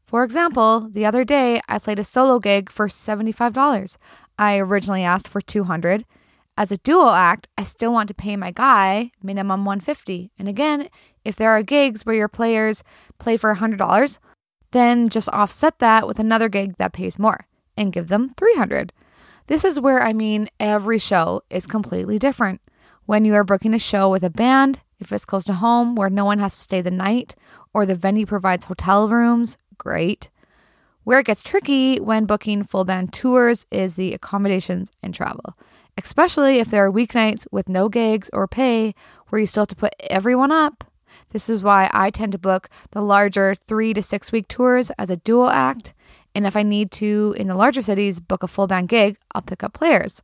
For 0.06 0.24
example, 0.24 0.90
the 0.92 1.08
other 1.08 1.24
day 1.24 1.60
I 1.68 1.80
played 1.80 1.98
a 1.98 2.04
solo 2.04 2.38
gig 2.38 2.70
for 2.70 2.88
$75. 2.88 3.98
I 4.38 4.58
originally 4.58 5.04
asked 5.04 5.28
for 5.28 5.42
200 5.42 6.06
as 6.62 6.72
a 6.72 6.78
duo 6.78 7.10
act, 7.10 7.48
I 7.58 7.64
still 7.64 7.92
want 7.92 8.08
to 8.10 8.14
pay 8.14 8.38
my 8.38 8.52
guy 8.52 9.10
minimum 9.24 9.66
150. 9.66 10.30
And 10.38 10.48
again, 10.48 10.90
if 11.26 11.36
there 11.36 11.50
are 11.50 11.64
gigs 11.64 12.06
where 12.06 12.14
your 12.16 12.28
players 12.28 12.84
play 13.18 13.36
for 13.36 13.56
$100, 13.56 14.20
then 14.70 15.10
just 15.10 15.28
offset 15.30 15.80
that 15.80 16.06
with 16.06 16.20
another 16.20 16.50
gig 16.50 16.78
that 16.78 16.94
pays 16.94 17.18
more 17.18 17.48
and 17.76 17.92
give 17.92 18.10
them 18.10 18.30
300. 18.38 18.94
This 19.48 19.66
is 19.66 19.80
where 19.80 20.04
I 20.04 20.14
mean 20.14 20.50
every 20.60 21.00
show 21.00 21.42
is 21.50 21.66
completely 21.66 22.20
different. 22.20 22.62
When 23.08 23.26
you 23.26 23.34
are 23.34 23.44
booking 23.44 23.74
a 23.74 23.80
show 23.80 24.08
with 24.08 24.22
a 24.22 24.30
band, 24.30 24.82
if 25.00 25.12
it's 25.12 25.26
close 25.26 25.46
to 25.46 25.54
home 25.54 25.96
where 25.96 26.12
no 26.12 26.26
one 26.26 26.38
has 26.38 26.56
to 26.56 26.62
stay 26.62 26.82
the 26.82 26.92
night 26.92 27.36
or 27.74 27.88
the 27.88 27.96
venue 27.96 28.28
provides 28.28 28.66
hotel 28.66 29.10
rooms, 29.10 29.58
great. 29.80 30.30
Where 31.06 31.18
it 31.18 31.26
gets 31.26 31.42
tricky 31.42 32.00
when 32.00 32.28
booking 32.28 32.62
full 32.62 32.86
band 32.86 33.14
tours 33.14 33.66
is 33.72 33.96
the 33.96 34.14
accommodations 34.14 34.92
and 35.02 35.12
travel 35.12 35.56
especially 35.98 36.60
if 36.60 36.70
there 36.70 36.86
are 36.86 36.92
weeknights 36.92 37.46
with 37.52 37.70
no 37.70 37.90
gigs 37.90 38.30
or 38.34 38.48
pay 38.48 38.94
where 39.30 39.40
you 39.40 39.48
still 39.48 39.62
have 39.62 39.70
to 39.70 39.76
put 39.76 39.96
everyone 40.10 40.52
up. 40.52 40.84
This 41.30 41.50
is 41.50 41.64
why 41.64 41.90
I 41.94 42.10
tend 42.10 42.32
to 42.34 42.38
book 42.38 42.70
the 42.92 43.02
larger 43.02 43.56
three 43.56 43.94
to 43.94 44.04
six 44.04 44.32
week 44.32 44.48
tours 44.48 44.92
as 44.98 45.10
a 45.10 45.18
duo 45.18 45.50
act. 45.50 45.94
And 46.36 46.46
if 46.46 46.56
I 46.56 46.64
need 46.64 46.92
to, 46.94 47.36
in 47.38 47.48
the 47.48 47.56
larger 47.56 47.82
cities, 47.82 48.20
book 48.20 48.44
a 48.44 48.48
full 48.48 48.68
band 48.68 48.90
gig, 48.90 49.18
I'll 49.34 49.42
pick 49.42 49.64
up 49.64 49.74
players. 49.74 50.22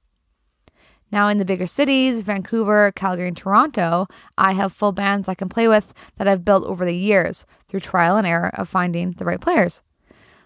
Now, 1.12 1.30
in 1.30 1.38
the 1.38 1.46
bigger 1.46 1.68
cities, 1.68 2.20
Vancouver, 2.22 2.92
Calgary, 2.92 3.30
and 3.30 3.38
Toronto, 3.38 4.08
I 4.38 4.52
have 4.54 4.74
full 4.74 4.92
bands 4.92 5.30
I 5.30 5.36
can 5.36 5.48
play 5.48 5.68
with 5.68 5.94
that 6.18 6.28
I've 6.28 6.44
built 6.44 6.66
over 6.66 6.84
the 6.84 6.98
years 6.98 7.46
through 7.68 7.80
trial 7.80 8.18
and 8.18 8.28
error 8.28 8.52
of 8.54 8.68
finding 8.68 9.12
the 9.12 9.24
right 9.24 9.40
players. 9.40 9.82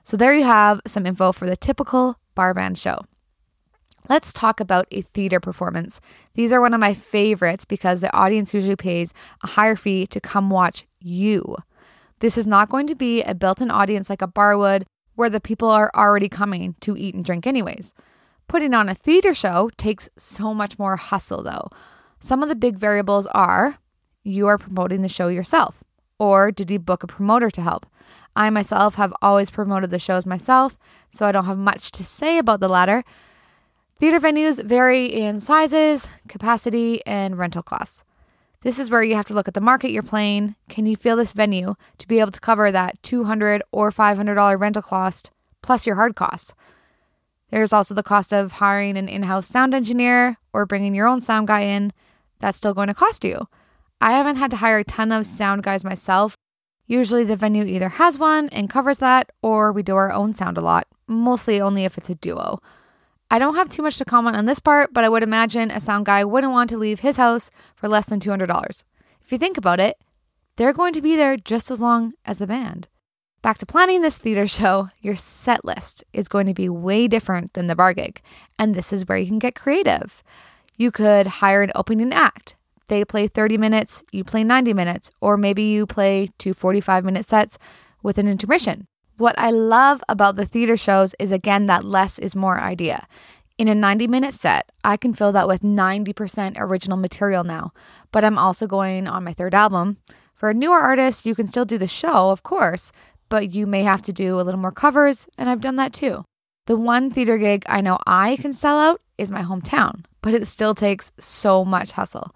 So, 0.04 0.18
there 0.18 0.36
you 0.36 0.44
have 0.44 0.82
some 0.86 1.08
info 1.08 1.32
for 1.32 1.48
the 1.48 1.56
typical 1.56 2.20
bar 2.36 2.54
band 2.54 2.78
show. 2.78 3.00
Let's 4.10 4.34
talk 4.34 4.60
about 4.60 4.88
a 4.92 5.02
theater 5.02 5.40
performance. 5.40 6.02
These 6.34 6.52
are 6.52 6.62
one 6.62 6.74
of 6.74 6.80
my 6.80 6.94
favorites 6.94 7.66
because 7.66 8.02
the 8.02 8.16
audience 8.16 8.54
usually 8.54 8.76
pays 8.76 9.14
a 9.44 9.48
higher 9.48 9.76
fee 9.76 10.08
to 10.08 10.20
come 10.20 10.50
watch 10.50 10.86
you. 11.00 11.58
This 12.20 12.38
is 12.38 12.48
not 12.48 12.70
going 12.70 12.88
to 12.88 12.96
be 12.96 13.22
a 13.24 13.34
built 13.34 13.62
in 13.62 13.72
audience 13.72 14.10
like 14.10 14.22
a 14.22 14.28
bar 14.28 14.58
would, 14.58 14.86
where 15.16 15.30
the 15.30 15.42
people 15.42 15.70
are 15.70 15.92
already 15.96 16.30
coming 16.30 16.76
to 16.82 16.98
eat 16.98 17.14
and 17.14 17.26
drink, 17.26 17.46
anyways. 17.46 17.94
Putting 18.48 18.74
on 18.74 18.90
a 18.90 18.96
theater 18.96 19.34
show 19.34 19.70
takes 19.78 20.10
so 20.18 20.54
much 20.54 20.78
more 20.78 20.96
hustle, 20.96 21.44
though. 21.44 21.70
Some 22.20 22.44
of 22.44 22.50
the 22.50 22.56
big 22.56 22.78
variables 22.78 23.26
are 23.28 23.78
you 24.24 24.48
are 24.48 24.58
promoting 24.58 25.02
the 25.02 25.08
show 25.08 25.28
yourself, 25.28 25.84
or 26.20 26.52
did 26.52 26.70
you 26.70 26.80
book 26.80 27.02
a 27.02 27.08
promoter 27.08 27.50
to 27.50 27.62
help? 27.62 27.88
I 28.36 28.50
myself 28.50 28.96
have 28.96 29.14
always 29.22 29.50
promoted 29.50 29.90
the 29.90 30.00
shows 30.00 30.26
myself 30.26 30.78
so 31.10 31.26
I 31.26 31.32
don't 31.32 31.46
have 31.46 31.58
much 31.58 31.92
to 31.92 32.04
say 32.04 32.38
about 32.38 32.60
the 32.60 32.70
latter. 32.70 33.04
Theater 34.02 34.20
venues 34.20 34.64
vary 34.64 35.06
in 35.06 35.40
sizes, 35.40 36.10
capacity, 36.28 37.06
and 37.06 37.38
rental 37.38 37.62
costs. 37.62 38.04
This 38.62 38.80
is 38.80 38.90
where 38.90 39.04
you 39.04 39.14
have 39.14 39.28
to 39.28 39.36
look 39.36 39.48
at 39.48 39.54
the 39.54 39.62
market 39.62 39.92
you're 39.92 40.02
playing. 40.02 40.56
Can 40.70 40.88
you 40.88 40.96
fill 40.96 41.18
this 41.18 41.34
venue 41.34 41.76
to 42.00 42.08
be 42.08 42.20
able 42.20 42.32
to 42.32 42.40
cover 42.40 42.72
that 42.72 42.98
200 43.04 43.62
or 43.72 43.92
$500 43.92 44.60
rental 44.60 44.82
cost 44.82 45.30
plus 45.62 45.86
your 45.86 45.98
hard 45.98 46.16
costs? 46.16 46.56
There's 47.52 47.72
also 47.72 47.94
the 47.94 48.02
cost 48.02 48.34
of 48.34 48.54
hiring 48.54 48.98
an 48.98 49.08
in 49.08 49.22
house 49.22 49.48
sound 49.48 49.76
engineer 49.76 50.38
or 50.52 50.66
bringing 50.66 50.96
your 50.96 51.06
own 51.06 51.22
sound 51.22 51.48
guy 51.48 51.62
in. 51.62 51.94
That's 52.40 52.58
still 52.58 52.74
going 52.74 52.88
to 52.88 52.96
cost 52.96 53.24
you. 53.24 53.48
I 54.02 54.14
haven't 54.14 54.38
had 54.38 54.50
to 54.50 54.58
hire 54.58 54.80
a 54.80 54.84
ton 54.84 55.12
of 55.12 55.28
sound 55.28 55.62
guys 55.62 55.84
myself. 55.84 56.36
Usually 56.88 57.24
the 57.24 57.36
venue 57.36 57.66
either 57.66 57.90
has 57.90 58.18
one 58.18 58.50
and 58.50 58.68
covers 58.68 58.98
that, 58.98 59.32
or 59.44 59.72
we 59.72 59.84
do 59.84 59.96
our 59.96 60.12
own 60.12 60.34
sound 60.34 60.58
a 60.58 60.62
lot, 60.62 60.88
mostly 61.06 61.62
only 61.62 61.86
if 61.86 62.00
it's 62.00 62.10
a 62.10 62.16
duo. 62.16 62.60
I 63.34 63.40
don't 63.40 63.56
have 63.56 63.70
too 63.70 63.82
much 63.82 63.98
to 63.98 64.04
comment 64.04 64.36
on 64.36 64.44
this 64.44 64.60
part, 64.60 64.94
but 64.94 65.06
I 65.06 65.10
would 65.10 65.24
imagine 65.24 65.72
a 65.72 65.80
sound 65.80 66.06
guy 66.06 66.22
wouldn't 66.26 66.52
want 66.52 66.70
to 66.72 66.78
leave 66.78 67.00
his 67.00 67.16
house 67.16 67.50
for 67.78 67.88
less 67.88 68.08
than 68.08 68.20
$200. 68.20 68.84
If 69.24 69.32
you 69.32 69.38
think 69.38 69.58
about 69.58 69.80
it, 69.80 69.98
they're 70.58 70.74
going 70.74 70.92
to 70.92 71.02
be 71.02 71.16
there 71.16 71.38
just 71.38 71.72
as 71.72 71.80
long 71.80 72.12
as 72.26 72.40
the 72.40 72.46
band. 72.46 72.90
Back 73.42 73.58
to 73.60 73.66
planning 73.66 74.02
this 74.02 74.18
theater 74.18 74.48
show, 74.48 74.90
your 75.00 75.16
set 75.16 75.64
list 75.64 76.04
is 76.12 76.28
going 76.28 76.46
to 76.48 76.54
be 76.54 76.68
way 76.68 77.08
different 77.08 77.54
than 77.54 77.68
the 77.68 77.76
bar 77.76 77.94
gig, 77.94 78.22
and 78.60 78.76
this 78.76 78.92
is 78.92 79.08
where 79.08 79.18
you 79.18 79.28
can 79.28 79.40
get 79.40 79.56
creative. 79.56 80.22
You 80.76 80.92
could 80.92 81.28
hire 81.40 81.62
an 81.62 81.72
opening 81.74 82.12
act. 82.12 82.58
They 82.90 83.06
play 83.06 83.28
30 83.28 83.58
minutes, 83.58 84.04
you 84.12 84.26
play 84.26 84.44
90 84.44 84.74
minutes, 84.74 85.10
or 85.22 85.38
maybe 85.38 85.64
you 85.64 85.86
play 85.86 86.28
two 86.38 86.54
45 86.54 87.06
minute 87.06 87.26
sets 87.26 87.58
with 88.04 88.18
an 88.18 88.28
intermission. 88.28 88.88
What 89.22 89.38
I 89.38 89.52
love 89.52 90.02
about 90.10 90.36
the 90.36 90.48
theater 90.48 90.76
shows 90.76 91.14
is 91.20 91.32
again 91.32 91.68
that 91.68 91.84
less 91.84 92.18
is 92.18 92.36
more 92.36 92.60
idea. 92.60 93.06
In 93.60 93.68
a 93.68 93.76
90 93.76 94.08
minute 94.08 94.34
set, 94.34 94.72
I 94.84 94.98
can 94.98 95.14
fill 95.14 95.32
that 95.34 95.48
with 95.48 95.62
90% 95.62 96.56
original 96.58 96.98
material 96.98 97.44
now, 97.44 97.72
but 98.12 98.26
I'm 98.26 98.40
also 98.40 98.66
going 98.66 99.08
on 99.08 99.24
my 99.24 99.34
third 99.34 99.54
album. 99.54 99.98
For 100.34 100.50
a 100.50 100.56
newer 100.56 100.80
artist, 100.80 101.28
you 101.28 101.36
can 101.36 101.46
still 101.46 101.66
do 101.66 101.78
the 101.78 101.86
show, 101.86 102.32
of 102.32 102.42
course, 102.42 102.92
but 103.30 103.54
you 103.54 103.68
may 103.68 103.84
have 103.84 104.02
to 104.10 104.12
do 104.12 104.40
a 104.40 104.42
little 104.42 104.60
more 104.60 104.72
covers, 104.72 105.28
and 105.38 105.52
I've 105.52 105.62
done 105.62 105.76
that 105.76 105.94
too. 105.94 106.26
The 106.66 106.76
one 106.76 107.12
theater 107.12 107.38
gig 107.38 107.64
I 107.68 107.82
know 107.82 108.00
I 108.08 108.38
can 108.38 108.54
sell 108.54 108.80
out 108.80 109.02
is 109.20 109.30
my 109.30 109.44
hometown, 109.44 110.04
but 110.24 110.34
it 110.34 110.48
still 110.48 110.74
takes 110.74 111.12
so 111.20 111.64
much 111.64 111.92
hustle. 111.92 112.36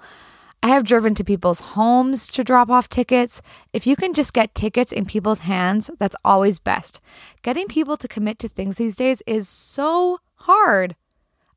I 0.66 0.70
have 0.70 0.84
driven 0.84 1.14
to 1.14 1.24
people's 1.24 1.60
homes 1.60 2.28
to 2.30 2.44
drop 2.44 2.72
off 2.72 2.90
tickets. 2.90 3.40
If 3.72 3.86
you 3.86 3.96
can 3.96 4.14
just 4.14 4.34
get 4.34 4.56
tickets 4.56 4.92
in 4.92 5.06
people's 5.06 5.42
hands, 5.42 5.92
that's 6.00 6.16
always 6.26 6.58
best. 6.58 7.00
Getting 7.44 7.68
people 7.68 7.98
to 7.98 8.08
commit 8.08 8.40
to 8.40 8.50
things 8.50 8.78
these 8.78 8.96
days 8.96 9.22
is 9.28 9.48
so 9.48 10.18
hard. 10.50 10.96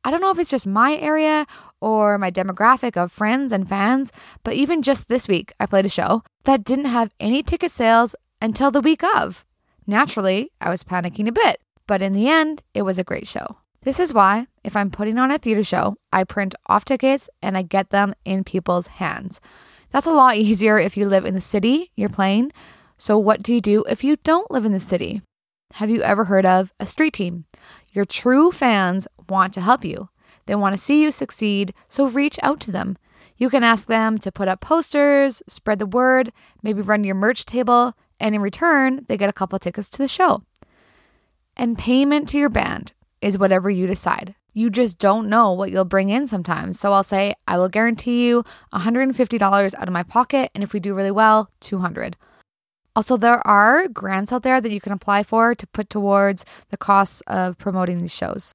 I 0.05 0.11
don't 0.11 0.21
know 0.21 0.31
if 0.31 0.39
it's 0.39 0.51
just 0.51 0.67
my 0.67 0.95
area 0.95 1.47
or 1.81 2.19
my 2.19 2.31
demographic 2.31 2.99
of 2.99 3.11
friends 3.11 3.51
and 3.51 3.67
fans, 3.67 4.13
but 4.45 4.53
even 4.53 4.83
just 4.83 5.09
this 5.09 5.27
week, 5.27 5.55
I 5.59 5.65
played 5.65 5.87
a 5.87 5.89
show 5.89 6.23
that 6.45 6.63
didn't 6.63 6.85
have 6.85 7.15
any 7.19 7.43
ticket 7.43 7.71
sales 7.71 8.15
until 8.43 8.71
the 8.71 8.83
week 8.83 9.03
of. 9.03 9.43
Naturally, 9.87 10.51
I 10.61 10.69
was 10.69 10.85
panicking 10.85 11.29
a 11.29 11.33
bit, 11.33 11.63
but 11.87 12.03
in 12.03 12.13
the 12.13 12.29
end, 12.29 12.63
it 12.75 12.83
was 12.83 12.99
a 12.99 13.05
great 13.05 13.27
show. 13.27 13.57
This 13.83 14.01
is 14.01 14.13
why, 14.13 14.49
if 14.65 14.75
I'm 14.75 14.91
putting 14.91 15.19
on 15.19 15.31
a 15.31 15.39
theater 15.39 15.63
show, 15.63 15.97
I 16.13 16.25
print 16.25 16.55
off 16.67 16.85
tickets 16.85 17.31
and 17.41 17.57
I 17.57 17.63
get 17.63 17.91
them 17.91 18.13
in 18.25 18.43
people's 18.43 18.89
hands. 18.89 19.41
That's 19.93 20.07
a 20.07 20.13
lot 20.13 20.37
easier 20.37 20.79
if 20.79 20.97
you 20.97 21.07
live 21.07 21.25
in 21.25 21.35
the 21.35 21.41
city 21.41 21.93
you're 21.95 22.09
playing. 22.09 22.53
So, 22.97 23.17
what 23.17 23.43
do 23.43 23.55
you 23.55 23.61
do 23.61 23.85
if 23.89 24.03
you 24.03 24.17
don't 24.25 24.51
live 24.51 24.65
in 24.65 24.73
the 24.73 24.81
city? 24.81 25.23
Have 25.75 25.91
you 25.91 26.03
ever 26.03 26.25
heard 26.25 26.45
of 26.45 26.73
a 26.81 26.87
street 26.87 27.15
team? 27.15 27.45
Your 27.93 28.05
true 28.05 28.51
fans 28.51 29.07
want 29.29 29.53
to 29.55 29.61
help 29.61 29.85
you. 29.85 30.09
They 30.47 30.57
want 30.57 30.75
to 30.75 30.83
see 30.83 31.03
you 31.03 31.11
succeed, 31.11 31.73
so 31.89 32.09
reach 32.09 32.39
out 32.43 32.59
to 32.61 32.73
them. 32.73 32.99
You 33.37 33.49
can 33.49 33.63
ask 33.63 33.87
them 33.87 34.19
to 34.19 34.33
put 34.33 34.49
up 34.49 34.61
posters, 34.61 35.43
spread 35.47 35.79
the 35.79 35.87
word, 35.87 36.33
maybe 36.63 36.83
run 36.83 37.05
your 37.05 37.15
merch 37.15 37.47
table, 37.47 37.95
and 38.19 38.35
in 38.35 38.41
return, 38.41 39.05
they 39.09 39.17
get 39.17 39.29
a 39.29 39.35
couple 39.35 39.59
tickets 39.61 39.89
to 39.91 39.99
the 39.99 40.09
show. 40.09 40.43
And 41.57 41.79
payment 41.79 42.29
to 42.31 42.39
your 42.39 42.49
band 42.49 42.93
is 43.21 43.39
whatever 43.39 43.71
you 43.71 43.87
decide. 43.87 44.35
You 44.53 44.71
just 44.71 44.99
don't 44.99 45.29
know 45.29 45.53
what 45.53 45.71
you'll 45.71 45.85
bring 45.85 46.09
in 46.09 46.27
sometimes. 46.27 46.81
So 46.81 46.93
I'll 46.93 47.03
say 47.03 47.35
I 47.47 47.59
will 47.59 47.69
guarantee 47.69 48.27
you 48.27 48.45
$150 48.73 49.75
out 49.75 49.89
of 49.89 49.93
my 49.93 50.03
pocket 50.03 50.51
and 50.55 50.65
if 50.65 50.73
we 50.73 50.81
do 50.81 50.95
really 50.95 51.11
well, 51.11 51.51
200. 51.61 52.17
Also, 52.97 53.17
there 53.17 53.47
are 53.47 53.87
grants 53.87 54.33
out 54.33 54.43
there 54.43 54.61
that 54.61 54.73
you 54.73 54.81
can 54.81 54.93
apply 54.93 55.23
for 55.23 55.55
to 55.55 55.67
put 55.69 55.89
towards 55.89 56.45
the 56.71 56.77
costs 56.77 57.23
of 57.29 57.57
promoting 57.57 57.99
these 57.99 58.15
shows. 58.15 58.53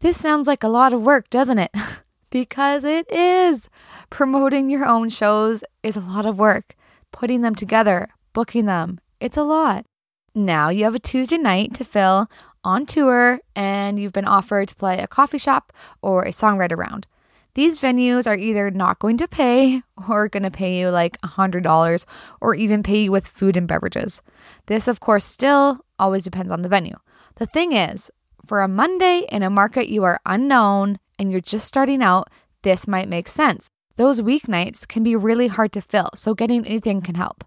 This 0.00 0.20
sounds 0.20 0.48
like 0.48 0.64
a 0.64 0.68
lot 0.68 0.92
of 0.92 1.02
work, 1.02 1.30
doesn't 1.30 1.58
it? 1.58 1.70
because 2.30 2.82
it 2.82 3.08
is. 3.08 3.68
Promoting 4.10 4.68
your 4.68 4.84
own 4.84 5.10
shows 5.10 5.62
is 5.84 5.96
a 5.96 6.00
lot 6.00 6.26
of 6.26 6.38
work. 6.38 6.74
Putting 7.12 7.42
them 7.42 7.54
together, 7.54 8.08
booking 8.32 8.66
them, 8.66 8.98
it's 9.20 9.36
a 9.36 9.44
lot. 9.44 9.86
Now 10.34 10.68
you 10.68 10.82
have 10.82 10.96
a 10.96 10.98
Tuesday 10.98 11.38
night 11.38 11.74
to 11.74 11.84
fill 11.84 12.28
on 12.64 12.86
tour 12.86 13.40
and 13.54 13.98
you've 13.98 14.12
been 14.12 14.26
offered 14.26 14.68
to 14.68 14.74
play 14.74 14.98
a 14.98 15.06
coffee 15.06 15.38
shop 15.38 15.72
or 16.02 16.22
a 16.24 16.30
songwriter 16.30 16.76
round. 16.76 17.06
These 17.54 17.78
venues 17.78 18.26
are 18.26 18.36
either 18.36 18.70
not 18.70 18.98
going 18.98 19.16
to 19.18 19.28
pay 19.28 19.82
or 20.08 20.28
going 20.28 20.42
to 20.42 20.50
pay 20.50 20.78
you 20.78 20.90
like 20.90 21.20
$100 21.20 22.06
or 22.40 22.54
even 22.54 22.82
pay 22.82 23.04
you 23.04 23.12
with 23.12 23.28
food 23.28 23.56
and 23.56 23.68
beverages. 23.68 24.22
This, 24.66 24.88
of 24.88 25.00
course, 25.00 25.24
still 25.24 25.84
always 25.98 26.24
depends 26.24 26.50
on 26.50 26.62
the 26.62 26.68
venue. 26.68 26.96
The 27.36 27.46
thing 27.46 27.72
is, 27.72 28.10
for 28.44 28.60
a 28.60 28.68
Monday 28.68 29.26
in 29.30 29.42
a 29.42 29.50
market 29.50 29.88
you 29.88 30.04
are 30.04 30.20
unknown 30.26 30.98
and 31.18 31.30
you're 31.30 31.40
just 31.40 31.66
starting 31.66 32.02
out, 32.02 32.28
this 32.62 32.88
might 32.88 33.08
make 33.08 33.28
sense. 33.28 33.68
Those 33.96 34.20
weeknights 34.20 34.88
can 34.88 35.04
be 35.04 35.14
really 35.14 35.46
hard 35.46 35.72
to 35.72 35.80
fill, 35.80 36.10
so 36.16 36.34
getting 36.34 36.66
anything 36.66 37.00
can 37.00 37.14
help. 37.14 37.44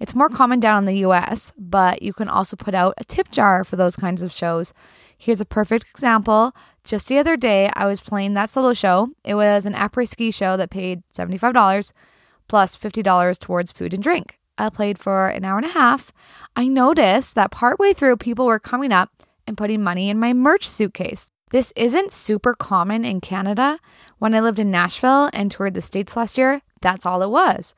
It's 0.00 0.14
more 0.14 0.28
common 0.28 0.60
down 0.60 0.78
in 0.78 0.84
the 0.84 1.06
US, 1.06 1.52
but 1.56 2.02
you 2.02 2.12
can 2.12 2.28
also 2.28 2.56
put 2.56 2.74
out 2.74 2.94
a 2.98 3.04
tip 3.04 3.30
jar 3.30 3.64
for 3.64 3.76
those 3.76 3.96
kinds 3.96 4.22
of 4.22 4.32
shows. 4.32 4.74
Here's 5.16 5.40
a 5.40 5.46
perfect 5.46 5.88
example. 5.90 6.52
Just 6.82 7.08
the 7.08 7.18
other 7.18 7.36
day, 7.36 7.70
I 7.74 7.86
was 7.86 8.00
playing 8.00 8.34
that 8.34 8.50
solo 8.50 8.72
show. 8.72 9.10
It 9.24 9.34
was 9.34 9.66
an 9.66 9.74
après 9.74 10.08
ski 10.08 10.30
show 10.30 10.56
that 10.56 10.70
paid 10.70 11.02
$75 11.16 11.92
plus 12.48 12.76
$50 12.76 13.38
towards 13.38 13.72
food 13.72 13.94
and 13.94 14.02
drink. 14.02 14.38
I 14.58 14.68
played 14.70 14.98
for 14.98 15.28
an 15.28 15.44
hour 15.44 15.56
and 15.56 15.66
a 15.66 15.70
half. 15.70 16.12
I 16.54 16.68
noticed 16.68 17.34
that 17.34 17.50
partway 17.50 17.92
through, 17.92 18.18
people 18.18 18.46
were 18.46 18.60
coming 18.60 18.92
up 18.92 19.10
and 19.46 19.56
putting 19.56 19.82
money 19.82 20.10
in 20.10 20.18
my 20.18 20.32
merch 20.32 20.68
suitcase. 20.68 21.30
This 21.50 21.72
isn't 21.76 22.12
super 22.12 22.54
common 22.54 23.04
in 23.04 23.20
Canada. 23.20 23.78
When 24.18 24.34
I 24.34 24.40
lived 24.40 24.58
in 24.58 24.70
Nashville 24.70 25.30
and 25.32 25.50
toured 25.50 25.74
the 25.74 25.80
States 25.80 26.16
last 26.16 26.36
year, 26.36 26.62
that's 26.80 27.06
all 27.06 27.22
it 27.22 27.30
was. 27.30 27.74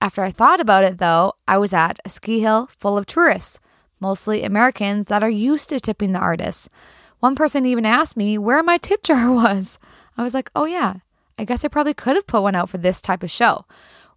After 0.00 0.22
I 0.22 0.30
thought 0.30 0.60
about 0.60 0.84
it, 0.84 0.98
though, 0.98 1.34
I 1.46 1.58
was 1.58 1.74
at 1.74 1.98
a 2.04 2.08
ski 2.08 2.40
hill 2.40 2.68
full 2.78 2.96
of 2.96 3.04
tourists, 3.04 3.60
mostly 4.00 4.42
Americans 4.42 5.08
that 5.08 5.22
are 5.22 5.28
used 5.28 5.68
to 5.68 5.80
tipping 5.80 6.12
the 6.12 6.18
artists. 6.18 6.70
One 7.18 7.34
person 7.34 7.66
even 7.66 7.84
asked 7.84 8.16
me 8.16 8.38
where 8.38 8.62
my 8.62 8.78
tip 8.78 9.02
jar 9.02 9.30
was. 9.32 9.78
I 10.16 10.22
was 10.22 10.32
like, 10.32 10.50
oh, 10.56 10.64
yeah, 10.64 10.96
I 11.38 11.44
guess 11.44 11.64
I 11.64 11.68
probably 11.68 11.94
could 11.94 12.16
have 12.16 12.26
put 12.26 12.42
one 12.42 12.54
out 12.54 12.70
for 12.70 12.78
this 12.78 13.00
type 13.00 13.22
of 13.22 13.30
show. 13.30 13.66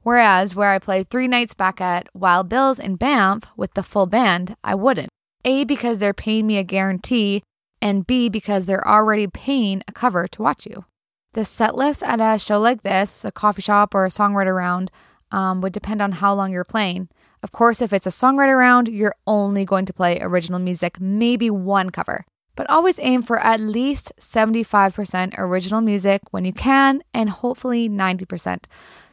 Whereas 0.04 0.56
where 0.56 0.72
I 0.72 0.80
played 0.80 1.10
three 1.10 1.28
nights 1.28 1.54
back 1.54 1.82
at 1.82 2.08
Wild 2.14 2.50
Bill's 2.50 2.80
in 2.80 2.96
Banff 2.96 3.44
with 3.58 3.74
the 3.74 3.84
full 3.84 4.06
band, 4.06 4.56
I 4.64 4.76
wouldn't. 4.76 5.10
A, 5.46 5.66
because 5.66 6.00
they're 6.00 6.14
paying 6.14 6.48
me 6.48 6.58
a 6.58 6.64
guarantee, 6.64 7.44
and 7.82 8.08
B, 8.08 8.30
because 8.30 8.66
they're 8.66 8.88
already 8.88 9.28
paying 9.28 9.84
a 9.88 9.92
cover 9.92 10.28
to 10.28 10.42
watch 10.42 10.66
you. 10.66 10.86
The 11.34 11.44
set 11.44 11.76
list 11.76 12.04
at 12.04 12.22
a 12.22 12.40
show 12.40 12.60
like 12.60 12.84
this, 12.84 13.26
a 13.26 13.32
coffee 13.32 13.62
shop 13.62 13.94
or 13.94 14.06
a 14.06 14.10
songwriter 14.10 14.56
round, 14.56 14.92
um, 15.34 15.60
would 15.60 15.74
depend 15.74 16.02
on 16.02 16.14
how 16.14 16.34
long 16.34 16.52
you're 16.52 16.64
playing. 16.64 17.10
Of 17.42 17.52
course, 17.52 17.82
if 17.82 17.92
it's 17.92 18.08
a 18.08 18.12
songwriter 18.12 18.58
round, 18.58 18.88
you're 18.88 19.16
only 19.28 19.66
going 19.66 19.86
to 19.86 19.94
play 19.94 20.20
original 20.22 20.60
music, 20.60 21.02
maybe 21.02 21.50
one 21.50 21.90
cover. 21.90 22.26
But 22.56 22.70
always 22.70 23.00
aim 23.02 23.24
for 23.24 23.40
at 23.40 23.60
least 23.60 24.14
75% 24.20 25.34
original 25.38 25.82
music 25.82 26.22
when 26.30 26.46
you 26.46 26.54
can, 26.54 27.02
and 27.14 27.30
hopefully 27.32 27.90
90%. 27.90 28.66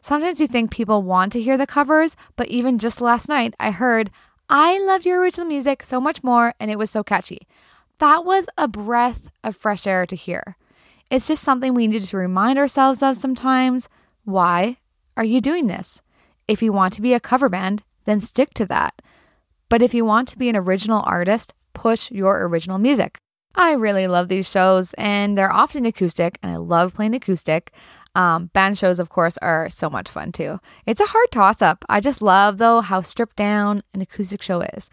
Sometimes 0.02 0.40
you 0.40 0.46
think 0.46 0.70
people 0.70 1.02
want 1.02 1.32
to 1.32 1.40
hear 1.40 1.56
the 1.56 1.66
covers, 1.66 2.16
but 2.36 2.48
even 2.48 2.78
just 2.78 3.00
last 3.00 3.28
night, 3.28 3.54
I 3.58 3.70
heard, 3.70 4.10
I 4.48 4.78
loved 4.78 5.06
your 5.06 5.20
original 5.20 5.48
music 5.48 5.82
so 5.82 6.00
much 6.00 6.22
more, 6.22 6.54
and 6.60 6.70
it 6.70 6.78
was 6.78 6.90
so 6.90 7.02
catchy. 7.02 7.48
That 7.98 8.24
was 8.26 8.46
a 8.58 8.68
breath 8.68 9.32
of 9.42 9.56
fresh 9.56 9.86
air 9.86 10.04
to 10.04 10.16
hear. 10.16 10.56
It's 11.10 11.28
just 11.28 11.42
something 11.42 11.74
we 11.74 11.88
need 11.88 12.02
to 12.04 12.16
remind 12.16 12.58
ourselves 12.58 13.02
of 13.02 13.16
sometimes. 13.16 13.88
Why 14.24 14.76
are 15.16 15.24
you 15.24 15.40
doing 15.40 15.66
this? 15.66 16.02
If 16.50 16.62
you 16.62 16.72
want 16.72 16.92
to 16.94 17.00
be 17.00 17.14
a 17.14 17.20
cover 17.20 17.48
band, 17.48 17.84
then 18.06 18.18
stick 18.18 18.54
to 18.54 18.66
that. 18.66 19.00
But 19.68 19.82
if 19.82 19.94
you 19.94 20.04
want 20.04 20.26
to 20.28 20.36
be 20.36 20.48
an 20.48 20.56
original 20.56 21.00
artist, 21.06 21.54
push 21.74 22.10
your 22.10 22.44
original 22.44 22.76
music. 22.76 23.18
I 23.54 23.74
really 23.74 24.08
love 24.08 24.26
these 24.26 24.50
shows, 24.50 24.92
and 24.94 25.38
they're 25.38 25.52
often 25.52 25.86
acoustic, 25.86 26.40
and 26.42 26.50
I 26.50 26.56
love 26.56 26.94
playing 26.94 27.14
acoustic. 27.14 27.72
Um, 28.16 28.46
band 28.46 28.78
shows, 28.78 28.98
of 28.98 29.10
course, 29.10 29.38
are 29.38 29.68
so 29.68 29.88
much 29.88 30.08
fun 30.08 30.32
too. 30.32 30.58
It's 30.86 31.00
a 31.00 31.06
hard 31.06 31.30
toss 31.30 31.62
up. 31.62 31.84
I 31.88 32.00
just 32.00 32.20
love, 32.20 32.58
though, 32.58 32.80
how 32.80 33.00
stripped 33.00 33.36
down 33.36 33.84
an 33.94 34.00
acoustic 34.00 34.42
show 34.42 34.62
is. 34.62 34.90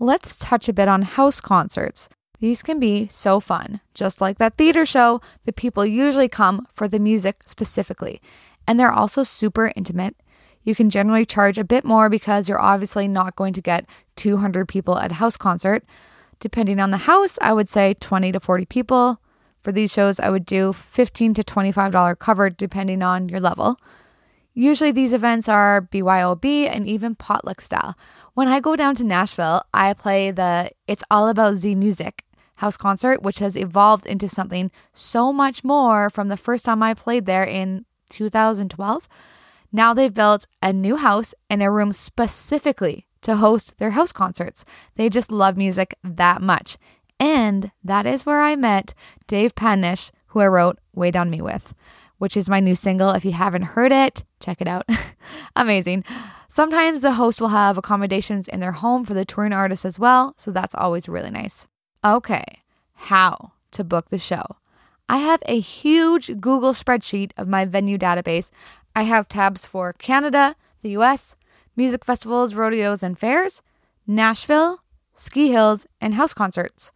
Let's 0.00 0.34
touch 0.34 0.68
a 0.68 0.72
bit 0.72 0.88
on 0.88 1.02
house 1.02 1.40
concerts. 1.40 2.08
These 2.40 2.64
can 2.64 2.80
be 2.80 3.06
so 3.06 3.38
fun. 3.38 3.80
Just 3.94 4.20
like 4.20 4.38
that 4.38 4.56
theater 4.56 4.84
show, 4.84 5.20
the 5.44 5.52
people 5.52 5.86
usually 5.86 6.28
come 6.28 6.66
for 6.74 6.88
the 6.88 6.98
music 6.98 7.42
specifically. 7.44 8.20
And 8.66 8.80
they're 8.80 8.92
also 8.92 9.22
super 9.22 9.72
intimate. 9.76 10.16
You 10.66 10.74
can 10.74 10.90
generally 10.90 11.24
charge 11.24 11.58
a 11.58 11.64
bit 11.64 11.84
more 11.84 12.10
because 12.10 12.48
you're 12.48 12.60
obviously 12.60 13.06
not 13.06 13.36
going 13.36 13.52
to 13.52 13.62
get 13.62 13.86
200 14.16 14.66
people 14.66 14.98
at 14.98 15.12
a 15.12 15.14
house 15.14 15.36
concert. 15.36 15.84
Depending 16.40 16.80
on 16.80 16.90
the 16.90 17.06
house, 17.08 17.38
I 17.40 17.52
would 17.52 17.68
say 17.68 17.94
20 17.94 18.32
to 18.32 18.40
40 18.40 18.66
people. 18.66 19.22
For 19.62 19.70
these 19.70 19.92
shows, 19.92 20.18
I 20.18 20.28
would 20.28 20.44
do 20.44 20.72
15 20.72 21.34
to 21.34 21.42
$25 21.44 22.18
cover 22.18 22.50
depending 22.50 23.00
on 23.00 23.28
your 23.28 23.38
level. 23.38 23.78
Usually, 24.54 24.90
these 24.90 25.12
events 25.12 25.48
are 25.48 25.82
BYOB 25.92 26.44
and 26.68 26.88
even 26.88 27.14
potluck 27.14 27.60
style. 27.60 27.94
When 28.34 28.48
I 28.48 28.58
go 28.58 28.74
down 28.74 28.96
to 28.96 29.04
Nashville, 29.04 29.62
I 29.72 29.92
play 29.92 30.32
the 30.32 30.70
It's 30.88 31.04
All 31.10 31.28
About 31.28 31.56
Z 31.56 31.76
Music 31.76 32.24
house 32.56 32.76
concert, 32.76 33.22
which 33.22 33.38
has 33.38 33.56
evolved 33.56 34.06
into 34.06 34.28
something 34.28 34.72
so 34.92 35.32
much 35.32 35.62
more 35.62 36.10
from 36.10 36.26
the 36.26 36.36
first 36.36 36.64
time 36.64 36.82
I 36.82 36.94
played 36.94 37.26
there 37.26 37.44
in 37.44 37.84
2012. 38.10 39.08
Now 39.72 39.94
they've 39.94 40.12
built 40.12 40.46
a 40.62 40.72
new 40.72 40.96
house 40.96 41.34
and 41.50 41.62
a 41.62 41.70
room 41.70 41.92
specifically 41.92 43.06
to 43.22 43.36
host 43.36 43.78
their 43.78 43.90
house 43.90 44.12
concerts. 44.12 44.64
They 44.94 45.08
just 45.08 45.32
love 45.32 45.56
music 45.56 45.96
that 46.04 46.42
much. 46.42 46.78
And 47.18 47.72
that 47.82 48.06
is 48.06 48.26
where 48.26 48.40
I 48.40 48.56
met 48.56 48.94
Dave 49.26 49.54
Panish, 49.54 50.12
who 50.28 50.40
I 50.40 50.46
wrote 50.46 50.78
Wait 50.94 51.16
on 51.16 51.30
Me 51.30 51.40
with 51.40 51.74
which 52.18 52.36
is 52.36 52.48
my 52.48 52.60
new 52.60 52.74
single. 52.74 53.10
If 53.10 53.24
you 53.24 53.32
haven't 53.32 53.62
heard 53.62 53.92
it, 53.92 54.24
check 54.40 54.60
it 54.60 54.68
out. 54.68 54.88
Amazing. 55.56 56.04
Sometimes 56.48 57.00
the 57.00 57.12
host 57.12 57.40
will 57.40 57.48
have 57.48 57.76
accommodations 57.76 58.48
in 58.48 58.60
their 58.60 58.72
home 58.72 59.04
for 59.04 59.14
the 59.14 59.24
touring 59.24 59.52
artist 59.52 59.84
as 59.84 59.98
well, 59.98 60.34
so 60.36 60.50
that's 60.50 60.74
always 60.74 61.08
really 61.08 61.30
nice. 61.30 61.66
Okay, 62.04 62.62
how 62.94 63.52
to 63.72 63.84
book 63.84 64.08
the 64.08 64.18
show. 64.18 64.44
I 65.08 65.18
have 65.18 65.42
a 65.46 65.60
huge 65.60 66.40
Google 66.40 66.72
spreadsheet 66.72 67.32
of 67.36 67.48
my 67.48 67.64
venue 67.64 67.98
database. 67.98 68.50
I 68.96 69.02
have 69.02 69.28
tabs 69.28 69.66
for 69.66 69.92
Canada, 69.92 70.56
the 70.80 70.88
US, 70.96 71.36
music 71.76 72.02
festivals, 72.02 72.54
rodeos, 72.54 73.02
and 73.02 73.18
fairs, 73.18 73.60
Nashville, 74.06 74.78
ski 75.12 75.50
hills, 75.50 75.86
and 76.00 76.14
house 76.14 76.32
concerts. 76.32 76.92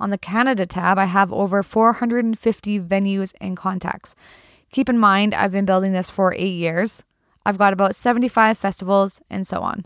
On 0.00 0.08
the 0.08 0.16
Canada 0.16 0.64
tab, 0.64 0.96
I 0.96 1.04
have 1.04 1.30
over 1.30 1.62
450 1.62 2.80
venues 2.80 3.34
and 3.38 3.54
contacts. 3.54 4.14
Keep 4.72 4.88
in 4.88 4.96
mind, 4.96 5.34
I've 5.34 5.52
been 5.52 5.66
building 5.66 5.92
this 5.92 6.08
for 6.08 6.32
eight 6.32 6.54
years. 6.54 7.04
I've 7.44 7.58
got 7.58 7.74
about 7.74 7.94
75 7.94 8.56
festivals 8.56 9.20
and 9.28 9.46
so 9.46 9.60
on. 9.60 9.84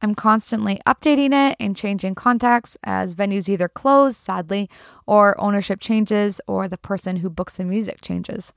I'm 0.00 0.14
constantly 0.14 0.80
updating 0.86 1.32
it 1.32 1.56
and 1.60 1.76
changing 1.76 2.14
contacts 2.14 2.78
as 2.82 3.14
venues 3.14 3.50
either 3.50 3.68
close, 3.68 4.16
sadly, 4.16 4.70
or 5.06 5.38
ownership 5.38 5.80
changes, 5.80 6.40
or 6.46 6.66
the 6.66 6.78
person 6.78 7.16
who 7.16 7.28
books 7.28 7.58
the 7.58 7.64
music 7.64 8.00
changes. 8.00 8.54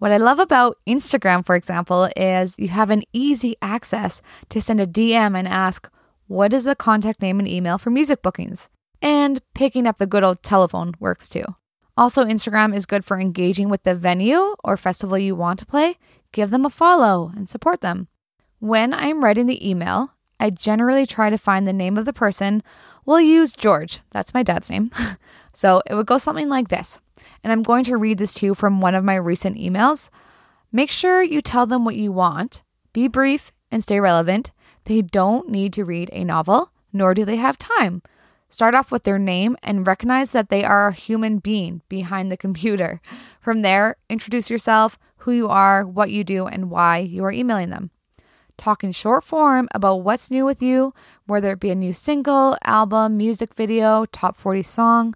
What 0.00 0.12
I 0.12 0.16
love 0.16 0.38
about 0.38 0.78
Instagram, 0.88 1.44
for 1.44 1.54
example, 1.54 2.08
is 2.16 2.58
you 2.58 2.68
have 2.68 2.88
an 2.88 3.02
easy 3.12 3.56
access 3.60 4.22
to 4.48 4.58
send 4.58 4.80
a 4.80 4.86
DM 4.86 5.38
and 5.38 5.46
ask, 5.46 5.92
What 6.26 6.54
is 6.54 6.64
the 6.64 6.74
contact 6.74 7.20
name 7.20 7.38
and 7.38 7.46
email 7.46 7.76
for 7.76 7.90
music 7.90 8.22
bookings? 8.22 8.70
And 9.02 9.42
picking 9.54 9.86
up 9.86 9.98
the 9.98 10.06
good 10.06 10.24
old 10.24 10.42
telephone 10.42 10.94
works 11.00 11.28
too. 11.28 11.44
Also, 11.98 12.24
Instagram 12.24 12.74
is 12.74 12.86
good 12.86 13.04
for 13.04 13.20
engaging 13.20 13.68
with 13.68 13.82
the 13.82 13.94
venue 13.94 14.54
or 14.64 14.78
festival 14.78 15.18
you 15.18 15.36
want 15.36 15.58
to 15.58 15.66
play. 15.66 15.98
Give 16.32 16.48
them 16.48 16.64
a 16.64 16.70
follow 16.70 17.30
and 17.36 17.50
support 17.50 17.82
them. 17.82 18.08
When 18.58 18.94
I'm 18.94 19.22
writing 19.22 19.44
the 19.44 19.68
email, 19.68 20.14
I 20.40 20.48
generally 20.48 21.04
try 21.04 21.28
to 21.28 21.36
find 21.36 21.68
the 21.68 21.74
name 21.74 21.98
of 21.98 22.06
the 22.06 22.14
person. 22.14 22.62
We'll 23.04 23.20
use 23.20 23.52
George, 23.52 24.00
that's 24.12 24.32
my 24.32 24.42
dad's 24.42 24.70
name. 24.70 24.90
so 25.52 25.82
it 25.86 25.94
would 25.94 26.06
go 26.06 26.18
something 26.18 26.48
like 26.48 26.68
this. 26.68 27.00
And 27.42 27.52
I'm 27.52 27.62
going 27.62 27.84
to 27.84 27.96
read 27.96 28.18
this 28.18 28.34
to 28.34 28.46
you 28.46 28.54
from 28.54 28.80
one 28.80 28.94
of 28.94 29.04
my 29.04 29.14
recent 29.14 29.56
emails. 29.56 30.10
Make 30.72 30.90
sure 30.90 31.22
you 31.22 31.40
tell 31.40 31.66
them 31.66 31.84
what 31.84 31.96
you 31.96 32.12
want, 32.12 32.62
be 32.92 33.08
brief, 33.08 33.52
and 33.70 33.82
stay 33.82 34.00
relevant. 34.00 34.50
They 34.84 35.02
don't 35.02 35.48
need 35.48 35.72
to 35.74 35.84
read 35.84 36.10
a 36.12 36.24
novel, 36.24 36.72
nor 36.92 37.14
do 37.14 37.24
they 37.24 37.36
have 37.36 37.58
time. 37.58 38.02
Start 38.48 38.74
off 38.74 38.90
with 38.90 39.04
their 39.04 39.18
name 39.18 39.56
and 39.62 39.86
recognize 39.86 40.32
that 40.32 40.48
they 40.48 40.64
are 40.64 40.88
a 40.88 40.92
human 40.92 41.38
being 41.38 41.82
behind 41.88 42.30
the 42.30 42.36
computer. 42.36 43.00
From 43.40 43.62
there, 43.62 43.96
introduce 44.08 44.50
yourself, 44.50 44.98
who 45.18 45.32
you 45.32 45.48
are, 45.48 45.86
what 45.86 46.10
you 46.10 46.24
do, 46.24 46.46
and 46.46 46.70
why 46.70 46.98
you 46.98 47.24
are 47.24 47.32
emailing 47.32 47.70
them. 47.70 47.90
Talk 48.56 48.82
in 48.82 48.92
short 48.92 49.24
form 49.24 49.68
about 49.72 50.02
what's 50.02 50.30
new 50.30 50.44
with 50.44 50.60
you, 50.60 50.92
whether 51.26 51.52
it 51.52 51.60
be 51.60 51.70
a 51.70 51.74
new 51.74 51.92
single, 51.92 52.56
album, 52.64 53.16
music 53.16 53.54
video, 53.54 54.04
top 54.06 54.36
40 54.36 54.62
song. 54.62 55.14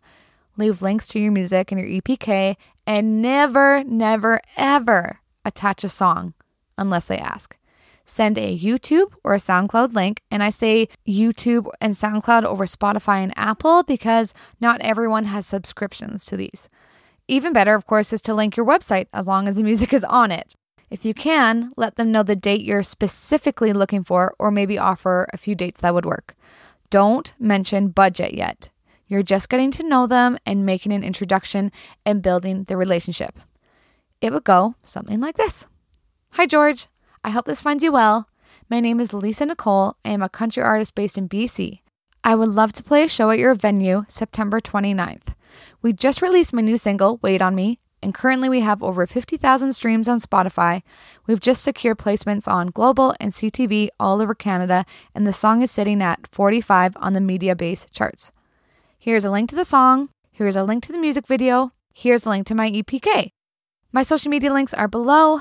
Leave 0.56 0.82
links 0.82 1.08
to 1.08 1.18
your 1.18 1.32
music 1.32 1.72
and 1.72 1.80
your 1.80 2.00
EPK, 2.00 2.56
and 2.86 3.20
never, 3.20 3.82
never, 3.84 4.40
ever 4.56 5.20
attach 5.44 5.84
a 5.84 5.88
song 5.88 6.34
unless 6.76 7.06
they 7.06 7.18
ask 7.18 7.56
send 8.04 8.38
a 8.38 8.56
YouTube 8.56 9.12
or 9.22 9.34
a 9.34 9.38
SoundCloud 9.38 9.94
link. 9.94 10.20
And 10.30 10.42
I 10.42 10.50
say 10.50 10.88
YouTube 11.06 11.70
and 11.80 11.94
SoundCloud 11.94 12.44
over 12.44 12.66
Spotify 12.66 13.22
and 13.22 13.32
Apple 13.36 13.82
because 13.82 14.34
not 14.60 14.80
everyone 14.80 15.24
has 15.24 15.46
subscriptions 15.46 16.26
to 16.26 16.36
these. 16.36 16.68
Even 17.26 17.52
better, 17.52 17.74
of 17.74 17.86
course, 17.86 18.12
is 18.12 18.20
to 18.22 18.34
link 18.34 18.56
your 18.56 18.66
website 18.66 19.06
as 19.12 19.26
long 19.26 19.48
as 19.48 19.56
the 19.56 19.62
music 19.64 19.92
is 19.92 20.04
on 20.04 20.30
it. 20.30 20.54
If 20.90 21.04
you 21.04 21.14
can, 21.14 21.72
let 21.76 21.96
them 21.96 22.12
know 22.12 22.22
the 22.22 22.36
date 22.36 22.62
you're 22.62 22.82
specifically 22.82 23.72
looking 23.72 24.04
for, 24.04 24.34
or 24.38 24.50
maybe 24.50 24.78
offer 24.78 25.26
a 25.32 25.38
few 25.38 25.54
dates 25.54 25.80
that 25.80 25.94
would 25.94 26.04
work. 26.04 26.36
Don't 26.90 27.32
mention 27.40 27.88
budget 27.88 28.34
yet. 28.34 28.68
You're 29.14 29.22
just 29.22 29.48
getting 29.48 29.70
to 29.70 29.84
know 29.84 30.08
them 30.08 30.38
and 30.44 30.66
making 30.66 30.90
an 30.90 31.04
introduction 31.04 31.70
and 32.04 32.20
building 32.20 32.64
the 32.64 32.76
relationship. 32.76 33.38
It 34.20 34.32
would 34.32 34.42
go 34.42 34.74
something 34.82 35.20
like 35.20 35.36
this 35.36 35.68
Hi, 36.32 36.46
George. 36.46 36.88
I 37.22 37.30
hope 37.30 37.44
this 37.44 37.60
finds 37.60 37.84
you 37.84 37.92
well. 37.92 38.28
My 38.68 38.80
name 38.80 38.98
is 38.98 39.14
Lisa 39.14 39.46
Nicole. 39.46 39.94
I 40.04 40.08
am 40.08 40.20
a 40.20 40.28
country 40.28 40.64
artist 40.64 40.96
based 40.96 41.16
in 41.16 41.28
BC. 41.28 41.82
I 42.24 42.34
would 42.34 42.48
love 42.48 42.72
to 42.72 42.82
play 42.82 43.04
a 43.04 43.08
show 43.08 43.30
at 43.30 43.38
your 43.38 43.54
venue 43.54 44.04
September 44.08 44.60
29th. 44.60 45.34
We 45.80 45.92
just 45.92 46.20
released 46.20 46.52
my 46.52 46.62
new 46.62 46.76
single, 46.76 47.20
Wait 47.22 47.40
on 47.40 47.54
Me, 47.54 47.78
and 48.02 48.12
currently 48.12 48.48
we 48.48 48.62
have 48.62 48.82
over 48.82 49.06
50,000 49.06 49.74
streams 49.74 50.08
on 50.08 50.18
Spotify. 50.18 50.82
We've 51.28 51.38
just 51.38 51.62
secured 51.62 51.98
placements 51.98 52.48
on 52.48 52.72
Global 52.72 53.14
and 53.20 53.30
CTV 53.30 53.90
all 54.00 54.20
over 54.20 54.34
Canada, 54.34 54.84
and 55.14 55.24
the 55.24 55.32
song 55.32 55.62
is 55.62 55.70
sitting 55.70 56.02
at 56.02 56.26
45 56.32 56.96
on 56.96 57.12
the 57.12 57.20
Mediabase 57.20 57.88
charts. 57.92 58.32
Here's 59.04 59.26
a 59.26 59.30
link 59.30 59.50
to 59.50 59.54
the 59.54 59.66
song. 59.66 60.08
Here's 60.32 60.56
a 60.56 60.64
link 60.64 60.82
to 60.84 60.90
the 60.90 60.96
music 60.96 61.26
video. 61.26 61.72
Here's 61.92 62.24
a 62.24 62.30
link 62.30 62.46
to 62.46 62.54
my 62.54 62.70
EPK. 62.70 63.32
My 63.92 64.02
social 64.02 64.30
media 64.30 64.50
links 64.50 64.72
are 64.72 64.88
below. 64.88 65.40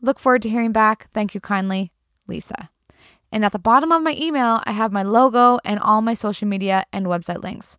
Look 0.00 0.18
forward 0.18 0.42
to 0.42 0.48
hearing 0.48 0.72
back. 0.72 1.08
Thank 1.14 1.32
you 1.32 1.40
kindly, 1.40 1.92
Lisa. 2.26 2.68
And 3.30 3.44
at 3.44 3.52
the 3.52 3.60
bottom 3.60 3.92
of 3.92 4.02
my 4.02 4.16
email, 4.18 4.60
I 4.64 4.72
have 4.72 4.90
my 4.90 5.04
logo 5.04 5.60
and 5.64 5.78
all 5.78 6.02
my 6.02 6.14
social 6.14 6.48
media 6.48 6.84
and 6.92 7.06
website 7.06 7.44
links. 7.44 7.78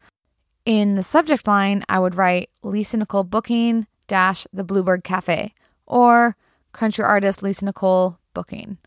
In 0.65 0.95
the 0.95 1.04
subject 1.04 1.45
line, 1.45 1.84
I 1.89 2.00
would 2.00 2.15
write 2.15 2.50
Lisa 2.63 2.95
Nicole 2.95 3.26
booking 3.26 3.88
dash 4.08 4.47
the 4.54 4.63
Bluebird 4.63 5.04
Cafe 5.04 5.54
or 5.86 6.38
country 6.71 7.04
artist 7.04 7.43
Lisa 7.43 7.65
Nicole 7.65 8.17
booking. 8.34 8.78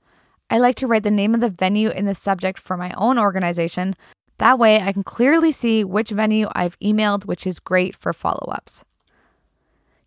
I 0.49 0.57
like 0.57 0.77
to 0.77 0.87
write 0.87 1.03
the 1.03 1.11
name 1.11 1.35
of 1.35 1.43
the 1.43 1.51
venue 1.51 1.91
in 1.91 2.07
the 2.07 2.15
subject 2.15 2.59
for 2.59 2.79
my 2.79 2.95
own 2.97 3.19
organization. 3.19 3.95
That 4.39 4.59
way, 4.59 4.81
I 4.81 4.93
can 4.93 5.05
clearly 5.05 5.53
see 5.53 5.85
which 5.85 6.11
venue 6.11 6.49
I've 6.55 6.79
emailed, 6.81 7.25
which 7.25 7.47
is 7.47 7.59
great 7.61 7.95
for 7.97 8.13
follow 8.13 8.51
ups. 8.51 8.85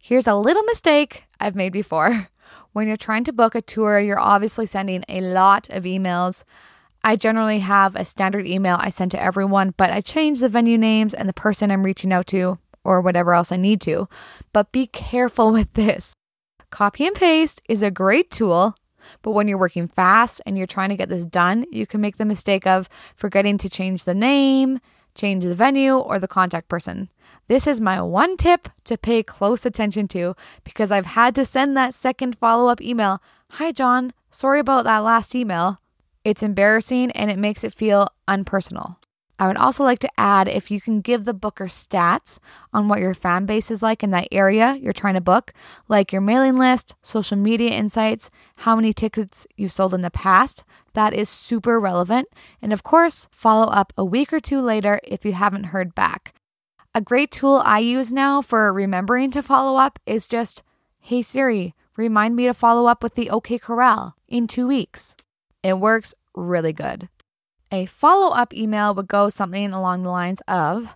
Here's 0.03 0.27
a 0.27 0.35
little 0.35 0.63
mistake 0.63 1.23
I've 1.39 1.55
made 1.55 1.73
before. 1.73 2.29
When 2.73 2.87
you're 2.87 2.95
trying 2.95 3.23
to 3.23 3.33
book 3.33 3.55
a 3.55 3.61
tour, 3.61 3.99
you're 3.99 4.19
obviously 4.19 4.67
sending 4.67 5.03
a 5.09 5.19
lot 5.19 5.67
of 5.71 5.83
emails. 5.83 6.43
I 7.03 7.15
generally 7.15 7.59
have 7.59 7.95
a 7.95 8.05
standard 8.05 8.45
email 8.45 8.77
I 8.79 8.89
send 8.89 9.11
to 9.11 9.21
everyone, 9.21 9.73
but 9.77 9.91
I 9.91 9.99
change 9.99 10.39
the 10.39 10.49
venue 10.49 10.77
names 10.77 11.13
and 11.13 11.27
the 11.27 11.33
person 11.33 11.71
I'm 11.71 11.83
reaching 11.83 12.13
out 12.13 12.27
to 12.27 12.59
or 12.83 13.01
whatever 13.01 13.33
else 13.33 13.51
I 13.51 13.57
need 13.57 13.81
to. 13.81 14.07
But 14.53 14.71
be 14.71 14.85
careful 14.85 15.51
with 15.57 15.73
this. 15.73 16.13
Copy 16.69 17.07
and 17.07 17.15
paste 17.15 17.61
is 17.67 17.81
a 17.81 17.89
great 17.89 18.29
tool, 18.29 18.75
but 19.21 19.31
when 19.31 19.47
you're 19.47 19.57
working 19.57 19.87
fast 19.87 20.41
and 20.45 20.57
you're 20.57 20.67
trying 20.67 20.89
to 20.89 20.95
get 20.95 21.09
this 21.09 21.25
done, 21.25 21.65
you 21.71 21.85
can 21.85 22.01
make 22.01 22.17
the 22.17 22.25
mistake 22.25 22.65
of 22.67 22.89
forgetting 23.15 23.57
to 23.59 23.69
change 23.69 24.03
the 24.03 24.15
name, 24.15 24.79
change 25.15 25.43
the 25.43 25.55
venue, 25.55 25.97
or 25.97 26.19
the 26.19 26.27
contact 26.27 26.69
person. 26.69 27.09
This 27.47 27.65
is 27.65 27.79
my 27.79 28.01
one 28.01 28.35
tip 28.35 28.67
to 28.83 28.97
pay 28.97 29.23
close 29.23 29.65
attention 29.65 30.07
to 30.09 30.35
because 30.63 30.91
I've 30.91 31.05
had 31.05 31.33
to 31.35 31.45
send 31.45 31.77
that 31.77 31.93
second 31.93 32.37
follow 32.37 32.69
up 32.69 32.81
email. 32.81 33.21
Hi, 33.51 33.71
John. 33.71 34.13
Sorry 34.31 34.59
about 34.59 34.83
that 34.83 34.99
last 34.99 35.33
email. 35.33 35.79
It's 36.25 36.43
embarrassing 36.43 37.11
and 37.11 37.31
it 37.31 37.39
makes 37.39 37.63
it 37.63 37.73
feel 37.73 38.09
unpersonal. 38.27 38.97
I 39.39 39.45
would 39.47 39.57
also 39.57 39.83
like 39.83 39.99
to 39.99 40.09
add 40.17 40.47
if 40.47 40.71
you 40.71 40.81
can 40.81 41.01
give 41.01 41.25
the 41.25 41.33
booker 41.33 41.65
stats 41.65 42.39
on 42.73 42.87
what 42.87 42.99
your 42.99 43.13
fan 43.13 43.45
base 43.45 43.69
is 43.69 43.83
like 43.83 44.03
in 44.03 44.09
that 44.09 44.27
area 44.31 44.75
you're 44.81 44.93
trying 44.93 45.13
to 45.13 45.21
book, 45.21 45.53
like 45.87 46.11
your 46.11 46.21
mailing 46.21 46.55
list, 46.57 46.95
social 47.03 47.37
media 47.37 47.69
insights, 47.69 48.31
how 48.57 48.75
many 48.75 48.93
tickets 48.93 49.45
you've 49.55 49.71
sold 49.71 49.93
in 49.93 50.01
the 50.01 50.09
past, 50.09 50.63
that 50.93 51.13
is 51.13 51.29
super 51.29 51.79
relevant. 51.79 52.27
And 52.61 52.73
of 52.73 52.81
course, 52.81 53.27
follow 53.31 53.67
up 53.67 53.93
a 53.95 54.03
week 54.03 54.33
or 54.33 54.39
two 54.39 54.59
later 54.59 54.99
if 55.03 55.23
you 55.23 55.33
haven't 55.33 55.65
heard 55.65 55.93
back. 55.93 56.33
A 56.95 57.01
great 57.01 57.29
tool 57.29 57.61
I 57.63 57.77
use 57.79 58.11
now 58.11 58.41
for 58.41 58.73
remembering 58.73 59.29
to 59.31 59.43
follow 59.43 59.77
up 59.77 59.99
is 60.07 60.25
just, 60.25 60.63
hey 60.99 61.21
Siri, 61.21 61.75
remind 61.95 62.35
me 62.35 62.45
to 62.47 62.55
follow 62.55 62.87
up 62.87 63.03
with 63.03 63.13
the 63.13 63.29
OK 63.29 63.59
Corral 63.59 64.15
in 64.27 64.47
two 64.47 64.67
weeks. 64.67 65.15
It 65.61 65.77
works 65.77 66.15
really 66.33 66.73
good. 66.73 67.09
A 67.71 67.85
follow 67.85 68.33
up 68.33 68.53
email 68.53 68.95
would 68.95 69.09
go 69.09 69.27
something 69.27 69.73
along 69.73 70.03
the 70.03 70.09
lines 70.09 70.41
of 70.47 70.95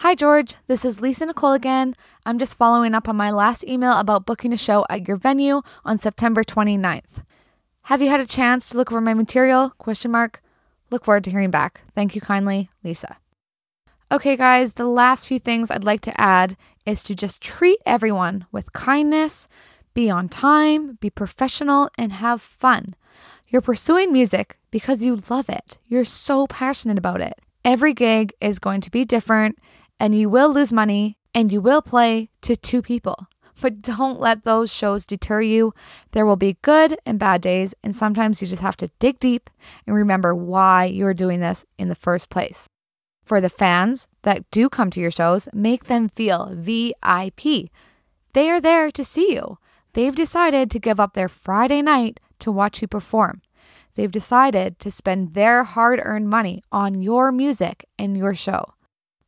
Hi, 0.00 0.14
George. 0.14 0.56
This 0.66 0.84
is 0.84 1.00
Lisa 1.00 1.26
Nicole 1.26 1.52
again. 1.52 1.94
I'm 2.24 2.38
just 2.38 2.56
following 2.56 2.94
up 2.94 3.08
on 3.08 3.16
my 3.16 3.30
last 3.30 3.64
email 3.64 3.98
about 3.98 4.26
booking 4.26 4.52
a 4.52 4.56
show 4.56 4.84
at 4.88 5.08
your 5.08 5.16
venue 5.16 5.62
on 5.84 5.98
September 5.98 6.44
29th. 6.44 7.22
Have 7.84 8.02
you 8.02 8.08
had 8.08 8.20
a 8.20 8.26
chance 8.26 8.68
to 8.68 8.76
look 8.76 8.92
over 8.92 9.00
my 9.00 9.14
material? 9.14 9.70
Question 9.78 10.10
mark. 10.10 10.42
Look 10.90 11.04
forward 11.04 11.24
to 11.24 11.30
hearing 11.30 11.50
back. 11.50 11.82
Thank 11.94 12.14
you 12.14 12.20
kindly, 12.20 12.70
Lisa. 12.82 13.16
Okay, 14.12 14.36
guys, 14.36 14.72
the 14.72 14.86
last 14.86 15.26
few 15.26 15.38
things 15.38 15.70
I'd 15.70 15.84
like 15.84 16.02
to 16.02 16.20
add 16.20 16.56
is 16.84 17.02
to 17.04 17.14
just 17.14 17.42
treat 17.42 17.78
everyone 17.84 18.46
with 18.52 18.72
kindness, 18.72 19.48
be 19.94 20.08
on 20.08 20.28
time, 20.28 20.96
be 21.00 21.10
professional, 21.10 21.90
and 21.98 22.12
have 22.12 22.40
fun. 22.40 22.94
You're 23.48 23.62
pursuing 23.62 24.12
music 24.12 24.58
because 24.70 25.04
you 25.04 25.20
love 25.30 25.48
it. 25.48 25.78
You're 25.86 26.04
so 26.04 26.46
passionate 26.46 26.98
about 26.98 27.20
it. 27.20 27.34
Every 27.64 27.94
gig 27.94 28.32
is 28.40 28.58
going 28.58 28.80
to 28.82 28.90
be 28.90 29.04
different 29.04 29.58
and 30.00 30.14
you 30.14 30.28
will 30.28 30.52
lose 30.52 30.72
money 30.72 31.16
and 31.34 31.52
you 31.52 31.60
will 31.60 31.82
play 31.82 32.30
to 32.42 32.56
two 32.56 32.82
people. 32.82 33.28
But 33.60 33.82
don't 33.82 34.20
let 34.20 34.44
those 34.44 34.72
shows 34.72 35.06
deter 35.06 35.40
you. 35.40 35.74
There 36.12 36.26
will 36.26 36.36
be 36.36 36.58
good 36.62 36.98
and 37.06 37.18
bad 37.18 37.40
days, 37.40 37.74
and 37.82 37.94
sometimes 37.94 38.40
you 38.40 38.48
just 38.48 38.62
have 38.62 38.76
to 38.78 38.90
dig 38.98 39.18
deep 39.18 39.48
and 39.86 39.94
remember 39.94 40.34
why 40.34 40.84
you 40.84 41.06
are 41.06 41.14
doing 41.14 41.40
this 41.40 41.64
in 41.78 41.88
the 41.88 41.94
first 41.94 42.28
place. 42.28 42.68
For 43.24 43.40
the 43.40 43.48
fans 43.48 44.06
that 44.22 44.48
do 44.50 44.68
come 44.68 44.90
to 44.90 45.00
your 45.00 45.10
shows, 45.10 45.48
make 45.52 45.84
them 45.84 46.08
feel 46.08 46.52
VIP. 46.54 47.70
They 48.34 48.50
are 48.50 48.60
there 48.60 48.90
to 48.90 49.04
see 49.04 49.34
you. 49.34 49.58
They've 49.94 50.14
decided 50.14 50.70
to 50.70 50.78
give 50.78 51.00
up 51.00 51.14
their 51.14 51.28
Friday 51.28 51.82
night 51.82 52.20
to 52.40 52.52
watch 52.52 52.82
you 52.82 52.88
perform. 52.88 53.42
They've 53.94 54.10
decided 54.10 54.78
to 54.80 54.90
spend 54.90 55.34
their 55.34 55.64
hard 55.64 56.00
earned 56.02 56.28
money 56.28 56.62
on 56.70 57.02
your 57.02 57.32
music 57.32 57.86
and 57.98 58.16
your 58.16 58.34
show. 58.34 58.74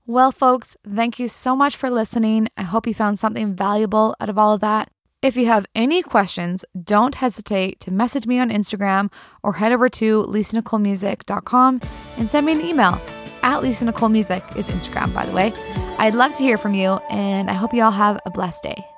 Well, 0.07 0.33
folks, 0.33 0.77
thank 0.87 1.18
you 1.18 1.29
so 1.29 1.55
much 1.55 1.77
for 1.77 1.90
listening. 1.90 2.49
I 2.57 2.62
hope 2.62 2.87
you 2.87 2.94
found 2.94 3.18
something 3.18 3.55
valuable 3.55 4.14
out 4.21 4.29
of 4.29 4.38
all 4.38 4.55
of 4.55 4.61
that. 4.61 4.90
If 5.21 5.37
you 5.37 5.47
have 5.47 5.66
any 5.75 6.03
questions, 6.03 6.64
don't 6.83 7.16
hesitate 7.16 7.81
to 7.81 7.90
message 7.90 8.27
me 8.27 8.38
on 8.38 8.51
Instagram 8.51 9.11
or 9.42 9.55
head 9.55 9.73
over 9.73 9.88
to 9.88 10.23
lisanicolemusic.com 10.23 11.81
and 12.16 12.31
send 12.31 12.47
me 12.47 12.53
an 12.53 12.61
email. 12.61 13.01
At 13.42 13.62
Lisa 13.62 13.85
is 13.87 14.68
Instagram, 14.68 15.12
by 15.12 15.27
the 15.27 15.33
way. 15.33 15.53
I'd 15.99 16.14
love 16.14 16.35
to 16.35 16.42
hear 16.42 16.59
from 16.59 16.75
you, 16.75 16.92
and 17.11 17.51
I 17.51 17.55
hope 17.55 17.75
you 17.75 17.83
all 17.83 17.90
have 17.90 18.21
a 18.25 18.31
blessed 18.31 18.62
day. 18.62 18.97